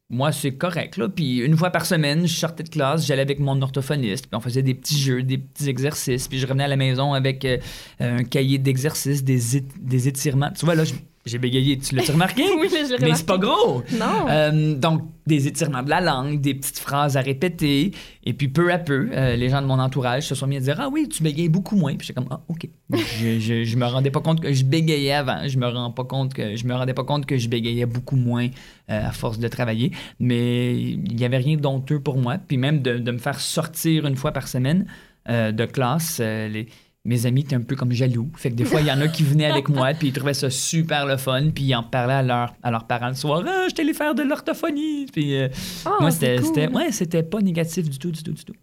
[0.09, 0.97] moi, c'est correct.
[0.97, 1.07] Là.
[1.07, 4.39] Puis une fois par semaine, je sortais de classe, j'allais avec mon orthophoniste, puis on
[4.39, 6.27] faisait des petits jeux, des petits exercices.
[6.27, 7.57] Puis je revenais à la maison avec euh,
[7.99, 9.39] un cahier d'exercices, des,
[9.79, 10.51] des étirements.
[10.57, 10.95] Tu vois, là, j-
[11.29, 11.77] j'ai bégayé.
[11.77, 12.43] Tu l'as remarqué?
[12.59, 13.83] Oui, mais je l'ai Mais c'est pas gros.
[13.97, 14.27] Non.
[14.29, 17.91] Euh, donc, des étirements de la langue, des petites phrases à répéter.
[18.23, 20.59] Et puis, peu à peu, euh, les gens de mon entourage se sont mis à
[20.59, 21.95] dire Ah oui, tu bégayes beaucoup moins.
[21.95, 22.67] Puis, j'étais comme Ah, OK.
[22.93, 25.47] je, je, je me rendais pas compte que je bégayais avant.
[25.47, 28.17] Je me, rends pas compte que, je me rendais pas compte que je bégayais beaucoup
[28.17, 28.47] moins
[28.89, 29.91] euh, à force de travailler.
[30.19, 32.37] Mais il n'y avait rien d'honteux pour moi.
[32.37, 34.85] Puis, même de, de me faire sortir une fois par semaine
[35.27, 36.69] de classe, les
[37.09, 38.29] mes amis étaient un peu comme jaloux.
[38.35, 40.35] Fait que des fois, il y en a qui venaient avec moi, puis ils trouvaient
[40.35, 43.43] ça super le fun, puis ils en parlaient à, leur, à leurs parents le soir.
[43.47, 45.07] Ah, je t'allais faire de l'orthophonie.
[45.11, 45.47] Puis euh,
[45.85, 46.45] Ah, moi, c'est c'était, cool.
[46.45, 48.53] c'était, ouais, c'était pas négatif du tout, du tout, du tout.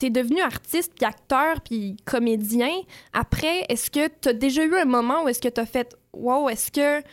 [0.00, 2.72] T'es devenu artiste, puis acteur, puis comédien.
[3.12, 6.72] Après, est-ce que t'as déjà eu un moment où est-ce que t'as fait «Wow, est-ce
[6.72, 7.06] que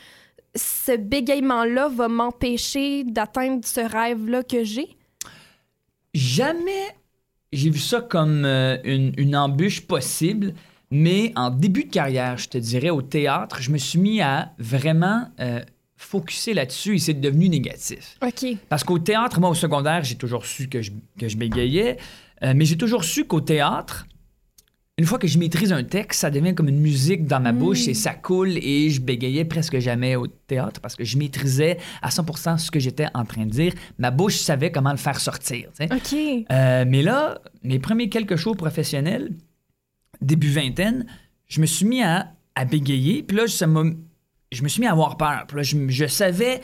[0.55, 4.97] ce bégaiement-là va m'empêcher d'atteindre ce rêve-là que j'ai?
[6.15, 6.87] Jamais
[7.53, 10.53] j'ai vu ça comme euh, une, une embûche possible,
[10.91, 14.51] mais en début de carrière, je te dirais, au théâtre, je me suis mis à
[14.59, 15.61] vraiment euh,
[15.95, 18.57] focuser là-dessus et c'est devenu négatif.» OK.
[18.69, 21.97] Parce qu'au théâtre, moi, au secondaire, j'ai toujours su que je, que je bégayais,
[22.43, 24.05] euh, mais j'ai toujours su qu'au théâtre,
[24.99, 27.87] une fois que je maîtrise un texte, ça devient comme une musique dans ma bouche
[27.87, 32.09] et ça coule et je bégayais presque jamais au théâtre parce que je maîtrisais à
[32.09, 33.73] 100% ce que j'étais en train de dire.
[33.97, 35.69] Ma bouche savait comment le faire sortir.
[35.75, 35.93] tu sais.
[35.93, 36.45] OK.
[36.51, 39.31] Euh, mais là, mes premiers quelques shows professionnels,
[40.21, 41.07] début vingtaine,
[41.47, 43.23] je me suis mis à, à bégayer.
[43.23, 43.65] Puis là, ça
[44.51, 45.45] je me suis mis à avoir peur.
[45.47, 46.61] Puis là, je, je savais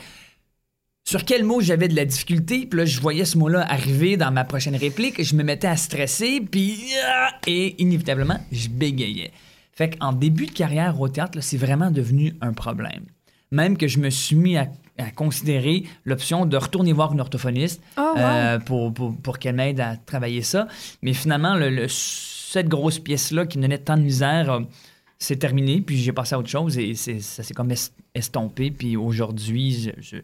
[1.04, 2.66] sur quel mot j'avais de la difficulté.
[2.66, 5.22] Puis là, je voyais ce mot-là arriver dans ma prochaine réplique.
[5.22, 6.40] Je me mettais à stresser.
[6.40, 9.32] Puis, ah, et inévitablement, je bégayais.
[9.72, 13.04] Fait qu'en début de carrière au théâtre, c'est vraiment devenu un problème.
[13.50, 17.82] Même que je me suis mis à, à considérer l'option de retourner voir une orthophoniste
[17.96, 18.18] Oh, wow.
[18.18, 20.68] euh, pour, pour, pour qu'elle m'aide à travailler ça.
[21.02, 24.60] Mais finalement, le, le- cette grosse pièce-là qui me donnait tant de misère, euh,
[25.22, 25.80] c'est terminé.
[25.82, 28.70] Puis j'ai passé à autre chose et c'est- ça s'est comme est- estompé.
[28.72, 30.16] Puis aujourd'hui, je, je-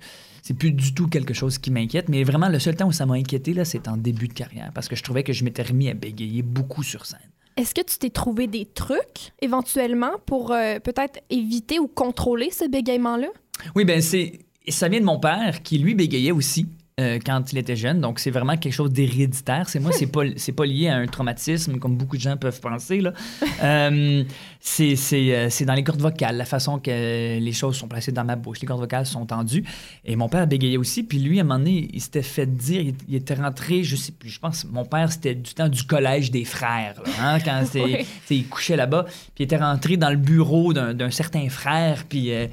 [0.42, 2.08] c'est plus du tout quelque chose qui m'inquiète.
[2.08, 4.72] Mais vraiment, le seul temps où ça m'a inquiété, là, c'est en début de carrière.
[4.74, 7.20] Parce que je trouvais que je m'étais remis à bégayer beaucoup sur scène.
[7.56, 12.68] Est-ce que tu t'es trouvé des trucs, éventuellement, pour euh, peut-être éviter ou contrôler ce
[12.68, 13.28] bégaiement-là?
[13.74, 16.66] Oui, ben c'est ça vient de mon père qui lui bégayait aussi
[16.98, 18.00] euh, quand il était jeune.
[18.00, 19.68] Donc c'est vraiment quelque chose d'héréditaire.
[19.68, 22.60] C'est moi, c'est pas c'est pas lié à un traumatisme comme beaucoup de gens peuvent
[22.60, 23.12] penser là.
[23.62, 24.22] Euh,
[24.60, 28.12] c'est c'est euh, c'est dans les cordes vocales, la façon que les choses sont placées
[28.12, 28.60] dans ma bouche.
[28.60, 29.64] Les cordes vocales sont tendues.
[30.04, 31.02] Et mon père bégayait aussi.
[31.02, 33.96] Puis lui, à un moment donné, il s'était fait dire, il, il était rentré, je
[33.96, 37.38] sais plus, je pense, mon père c'était du temps du collège des frères, là, hein,
[37.40, 38.06] quand c'est Oui.
[38.30, 39.04] il couchait là-bas.
[39.04, 42.04] Puis il était rentré dans le bureau d'un d'un certain frère.
[42.08, 42.46] Puis euh,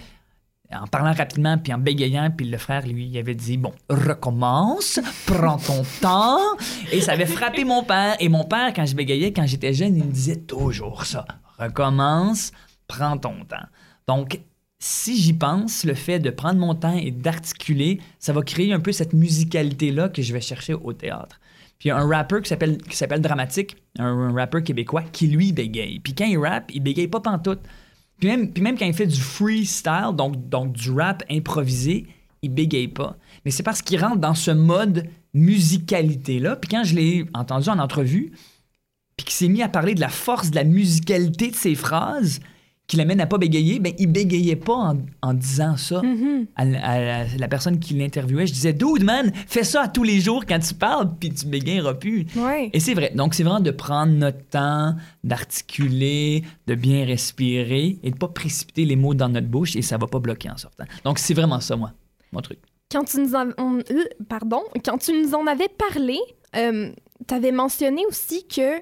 [0.76, 5.00] en parlant rapidement puis en bégayant, puis le frère, lui, il avait dit Bon, recommence,
[5.26, 6.40] prends ton temps.
[6.92, 8.16] Et ça avait frappé mon père.
[8.20, 11.26] Et mon père, quand je bégayais, quand j'étais jeune, il me disait toujours ça
[11.60, 12.52] Recommence,
[12.88, 13.68] prends ton temps.
[14.08, 14.40] Donc,
[14.80, 18.82] si j'y pense, le fait de prendre mon temps et d'articuler, ça va créer un
[18.82, 21.40] peu cette musicalité-là que je vais chercher au théâtre.
[21.80, 25.04] Puis il y a un rappeur qui s'appelle qui s'appelle Dramatique, un, un rappeur québécois,
[25.12, 26.00] qui lui bégaye.
[26.00, 27.62] Puis quand il rappe, il bégaye pas pantoute.
[28.20, 32.08] Puis même, puis même quand il fait du freestyle, donc, donc du rap improvisé,
[32.42, 33.18] il bégaye pas.
[33.44, 36.56] Mais c'est parce qu'il rentre dans ce mode musicalité-là.
[36.56, 38.32] Puis quand je l'ai entendu en entrevue,
[39.18, 42.40] puis qu'il s'est mis à parler de la force de la musicalité de ses phrases,
[42.94, 46.02] qui l'amène à pas bégayer, ben il bégayait pas en, en disant ça
[46.56, 48.46] à, la- à la, personne qui l'interviewait.
[48.46, 51.48] Je disais, dude, man, fais ça à tous les jours quand tu parles, puis tu
[51.48, 52.26] bégayeras plus.
[52.72, 53.12] Et c'est vrai.
[53.16, 58.86] Donc, c'est vraiment de prendre notre temps, d'articuler, de bien respirer et de pas précipiter
[58.86, 60.86] les mots dans notre bouche et ça va pas bloquer en sortant.
[61.04, 61.92] Donc, c'est vraiment ça, moi,
[62.32, 62.60] mon truc.
[62.92, 66.18] Quand tu nous en, on- euh, pardon, quand tu nous en avais parlé,
[66.54, 68.80] tu avais mentionné aussi que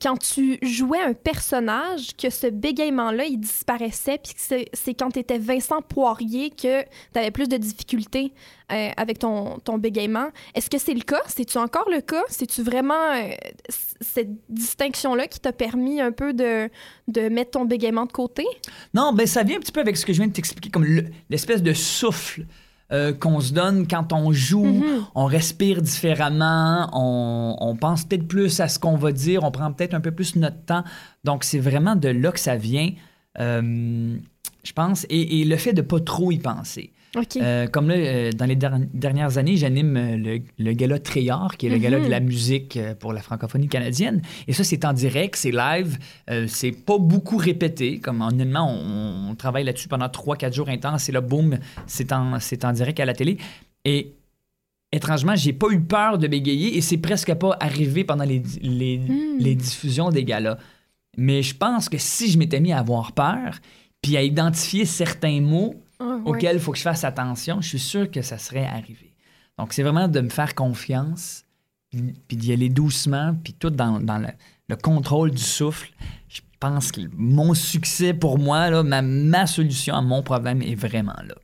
[0.00, 4.40] quand tu jouais un personnage, que ce bégaiement-là, il disparaissait, puis que
[4.72, 8.32] c'est- quand tu étais Vincent Poirier que tu avais plus de difficultés
[8.70, 10.28] euh, avec ton, bégaiement.
[10.54, 11.20] Est-ce que c'est le cas?
[11.26, 12.22] C'est-tu encore le cas?
[12.28, 13.32] C'est-tu vraiment euh,
[14.00, 16.70] cette distinction-là qui t'a permis un peu de,
[17.08, 18.44] de mettre ton bégaiement de côté?
[18.94, 20.84] Non, ben ça vient un petit peu avec ce que je viens de t'expliquer, comme
[20.84, 22.46] le- l'espèce de souffle
[22.92, 25.04] euh, qu'on se donne quand on joue, Mhm.
[25.14, 29.72] on respire différemment, on, on pense peut-être plus à ce qu'on va dire, on prend
[29.72, 30.84] peut-être un peu plus notre temps.
[31.24, 32.90] Donc c'est vraiment de là que ça vient,
[33.40, 34.16] euh,
[34.64, 36.92] je pense, et, et le fait de pas trop y penser.
[37.36, 41.56] Euh, comme là, euh, dans les der- dernières années, j'anime euh, le, le gala Tréard,
[41.58, 42.04] qui est le gala Mhm.
[42.06, 44.22] de la musique pour la francophonie canadienne.
[44.48, 45.98] Et ça, c'est en direct, c'est live,
[46.30, 47.98] euh, c'est pas beaucoup répété.
[47.98, 52.32] Comme honnêtement, on, on travaille là-dessus pendant 3-4 jours intenses, et là, boum, c'est en,
[52.38, 53.36] en direct à la télé.
[53.84, 54.12] Et
[54.90, 59.00] étrangement, j'ai pas eu peur de bégayer, et c'est presque pas arrivé pendant les, les,
[59.38, 60.56] les diffusions des galas.
[61.18, 63.58] Mais je pense que si je m'étais mis à avoir peur,
[64.00, 67.78] puis à identifier certains mots, Ah, auquel il faut que je fasse attention, je suis
[67.78, 69.14] sûr que ça serait arrivé.
[69.58, 71.44] Donc, c'est vraiment de me faire confiance,
[71.90, 74.28] puis d'y aller doucement, puis tout dans, dans le,
[74.68, 75.90] le contrôle du souffle.
[76.28, 80.74] Je pense que mon succès pour moi, là, ma, ma solution à mon problème est
[80.74, 81.34] vraiment là.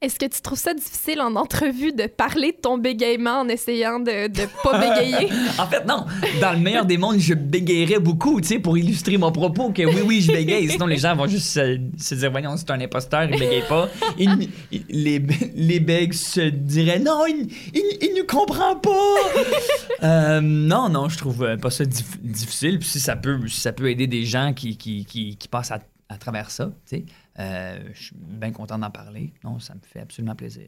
[0.00, 3.98] Est-ce que tu trouves ça difficile en entrevue de parler de ton bégaiement en essayant
[3.98, 5.28] de ne pas bégayer?
[5.58, 6.06] En fait, non.
[6.40, 9.82] Dans le meilleur des mondes, je bégayerais beaucoup, tu sais, pour illustrer mon propos que
[9.82, 10.68] oui, oui, je bégaye.
[10.70, 13.88] Sinon, les gens vont juste se, se dire, voyons, c'est un imposteur, il bégaye pas.
[14.16, 15.20] Il- il- les,
[15.56, 18.90] les bègues se diraient, non, il, il, il ne comprend pas.
[20.04, 22.78] Euh, non, non, je trouve euh, pas ça dif- difficile.
[22.78, 25.72] Puis si ça peut, si ça peut aider des gens qui, qui, qui, qui passent
[25.72, 27.04] à, à travers ça, tu sais,
[27.38, 29.32] euh, je suis bien content d'en parler.
[29.44, 30.66] Non, ça me fait absolument plaisir.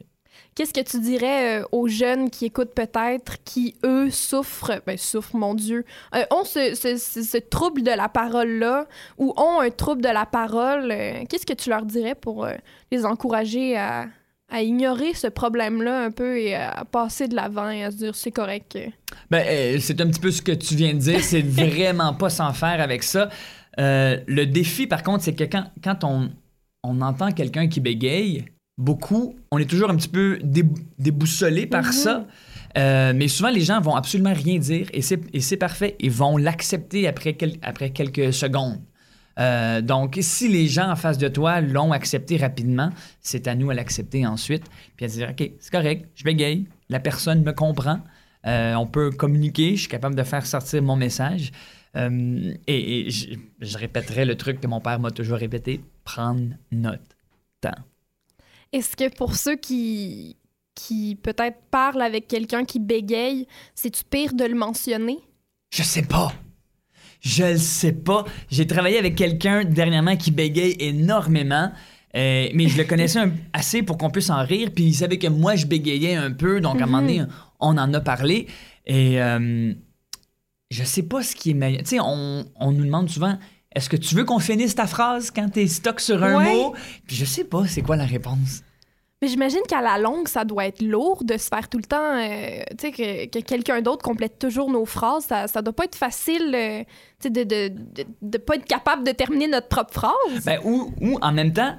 [0.54, 5.34] Qu'est-ce que tu dirais euh, aux jeunes qui écoutent peut-être, qui, eux, souffrent, ben, souffrent,
[5.36, 8.86] mon Dieu, euh, ont ce, ce- ce- ce trouble de la parole-là,
[9.18, 12.46] ou ont un trouble de la parole, euh, qu'est-ce que tu leur dirais pour
[12.92, 14.06] les encourager à,
[14.48, 18.14] à ignorer ce problème-là un peu et à passer de l'avant et à se dire
[18.14, 18.78] c'est correct?
[19.32, 21.24] Ben, c'est un petit peu ce que tu viens de dire.
[21.24, 23.30] C'est vraiment pas s'en faire avec ça.
[23.76, 26.30] Le défi, par contre, c'est que quand, quand on,
[26.83, 28.45] on entend quelqu'un qui bégaye,
[28.78, 31.93] beaucoup, on est toujours un petit peu débou- déboussolé par Mhm.
[31.93, 32.26] ça.
[32.78, 35.97] Euh, mais souvent, les gens vont absolument rien dire et c'est, et c'est parfait.
[36.01, 38.81] Ils vont l'accepter après, quel- après quelques secondes.
[39.39, 43.70] Euh, donc, si les gens en face de toi l'ont accepté rapidement, c'est à nous
[43.70, 44.64] à l'accepter ensuite,
[44.97, 48.01] puis à dire, OK, c'est correct, je bégaye, la personne me comprend,
[48.47, 51.53] euh, on peut communiquer, je suis capable de faire sortir mon message.
[51.97, 53.26] Euh, et et je,
[53.61, 55.81] je répéterai le truc que mon père m'a toujours répété,
[56.12, 57.02] prendre notre
[57.61, 57.70] temps.
[58.72, 60.36] Est-ce que pour ceux qui,
[60.74, 65.18] qui peut-être parlent avec quelqu'un qui bégaye, c'est-tu pire de le mentionner?
[65.70, 66.32] Je sais pas.
[67.20, 68.24] Je le sais pas.
[68.50, 71.70] J'ai travaillé avec quelqu'un dernièrement qui bégaye énormément.
[72.16, 74.70] euh, mais je le connaissais un- assez pour qu'on puisse en rire.
[74.74, 76.61] Puis il savait que moi, je bégayais un peu.
[76.61, 77.22] Donc, à un moment donné,
[77.61, 78.46] on en a parlé.
[78.86, 79.72] Et euh,
[80.70, 81.82] je sais pas ce qui est meilleur.
[81.82, 83.38] Tu sais, on, on nous demande souvent
[83.74, 86.54] est-ce que tu veux qu'on finisse ta phrase quand t'es stock sur un Ouais.
[86.54, 86.74] mot?
[87.06, 88.62] Puis je sais pas c'est quoi la réponse?
[89.22, 92.16] Mais j'imagine qu'à la longue, ça doit être lourd de se faire tout le temps,
[92.16, 95.24] euh, tu sais, que, que quelqu'un d'autre complète toujours nos phrases.
[95.26, 96.82] Ça, ça doit pas être facile, euh,
[97.20, 100.44] tu sais, de, de, de, de pas être capable de terminer notre propre phrase.
[100.46, 101.76] Ben, ou, ou en même temps,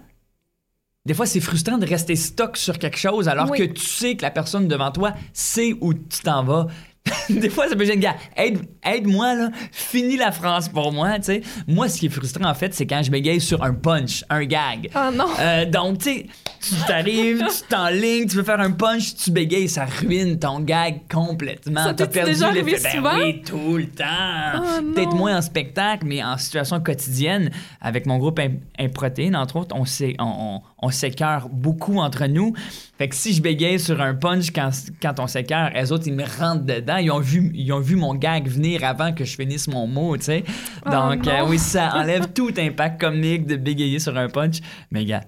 [1.07, 3.57] des fois, c'est frustrant de rester stock sur quelque chose alors Oui.
[3.57, 6.67] que tu sais que la personne devant toi sait où tu t'en vas.
[7.29, 11.25] des fois, ça peut gêner, gars, aide, aide-moi, là, finis la phrase pour moi, tu
[11.25, 11.41] sais.
[11.67, 14.45] Moi, ce qui est frustrant, en fait, c'est quand je bégaye sur un punch, un
[14.45, 14.89] gag.
[14.93, 15.25] Ah non!
[15.39, 16.25] Euh, donc, tu sais,
[16.61, 21.01] tu t'arrives, tu t'enlignes, tu veux faire un punch, tu bégayes, ça ruine ton gag
[21.11, 21.83] complètement.
[21.83, 24.05] Ça T'as perdu déjà arrivé Ben oui, tout le temps.
[24.57, 24.93] Oh.
[24.93, 27.49] Peut-être moins en spectacle, mais en situation quotidienne,
[27.81, 30.25] avec mon groupe Im- Improtéine, entre autres, on s'é- on,
[30.79, 32.53] on, on s'écœure beaucoup entre nous.
[32.97, 34.69] Fait que si je bégaye sur un punch quand,
[35.01, 36.97] quand on s'écœure, les autres, ils me rentrent dedans.
[36.97, 40.15] Ils ont, vu, ils ont vu mon gag venir avant que je finisse mon mot,
[40.17, 40.43] tu sais.
[40.85, 44.57] Oh Donc, euh, oui, ça enlève tout impact comique de bégayer sur un punch.
[44.91, 45.23] Mais, gars,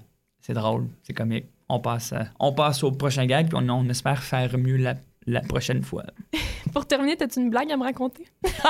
[0.46, 1.46] c'est drôle, c'est comique.
[1.70, 4.94] On passe, euh, on passe au prochain gag, puis on, on espère faire mieux la,
[5.26, 6.04] la prochaine fois.
[6.74, 8.26] Pour terminer, t'as-tu une blague à me raconter?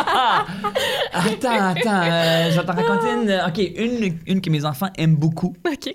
[1.12, 3.28] Attends, attends, euh, je vais t'en raconter une.
[3.28, 5.56] euh, OK, une, une que mes enfants aiment beaucoup.
[5.66, 5.94] OK.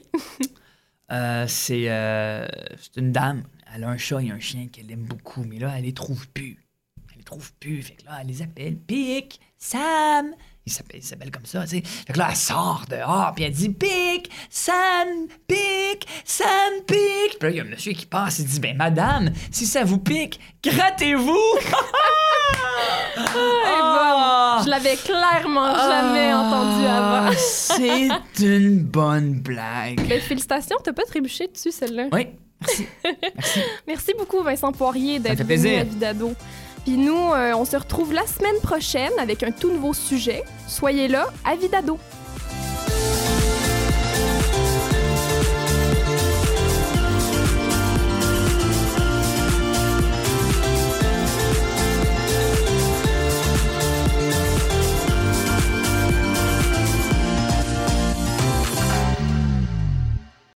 [1.11, 2.45] Euh, c'est euh,
[2.77, 3.43] c'est une dame.
[3.73, 6.27] Elle a un chat et un chien qu'elle aime beaucoup, mais là, elle les trouve
[6.29, 6.57] plus.
[7.11, 7.81] Elle les trouve plus.
[7.81, 8.75] Fait que là, elle les appelle.
[8.77, 10.33] Pic, Sam.
[10.93, 11.83] Il s'appelle, comme ça, tu sais.
[12.07, 15.07] Fait que là, elle sort dehors, puis elle dit Pic, Sam,
[15.47, 16.47] Pic, Sam,
[16.87, 17.37] Pic.
[17.39, 19.83] Puis là, il y a un monsieur qui passe, il dit Ben, madame, si ça
[19.83, 21.37] vous pique, grattez-vous.
[23.17, 23.25] Ah,
[23.65, 24.61] Ah!
[24.63, 27.37] Je l'avais clairement jamais entendu Ah, avant.
[27.37, 28.07] C'est
[28.39, 30.07] une bonne blague.
[30.07, 32.05] Ben, félicitations, t'as pas trébuché dessus celle-là.
[32.11, 32.27] Oui.
[33.87, 36.33] Merci beaucoup Vincent Poirier d'être venu à Vidado.
[36.89, 40.43] Puis nous, euh, on se retrouve la semaine prochaine avec un tout nouveau sujet.
[40.67, 41.99] Soyez là à Vidado.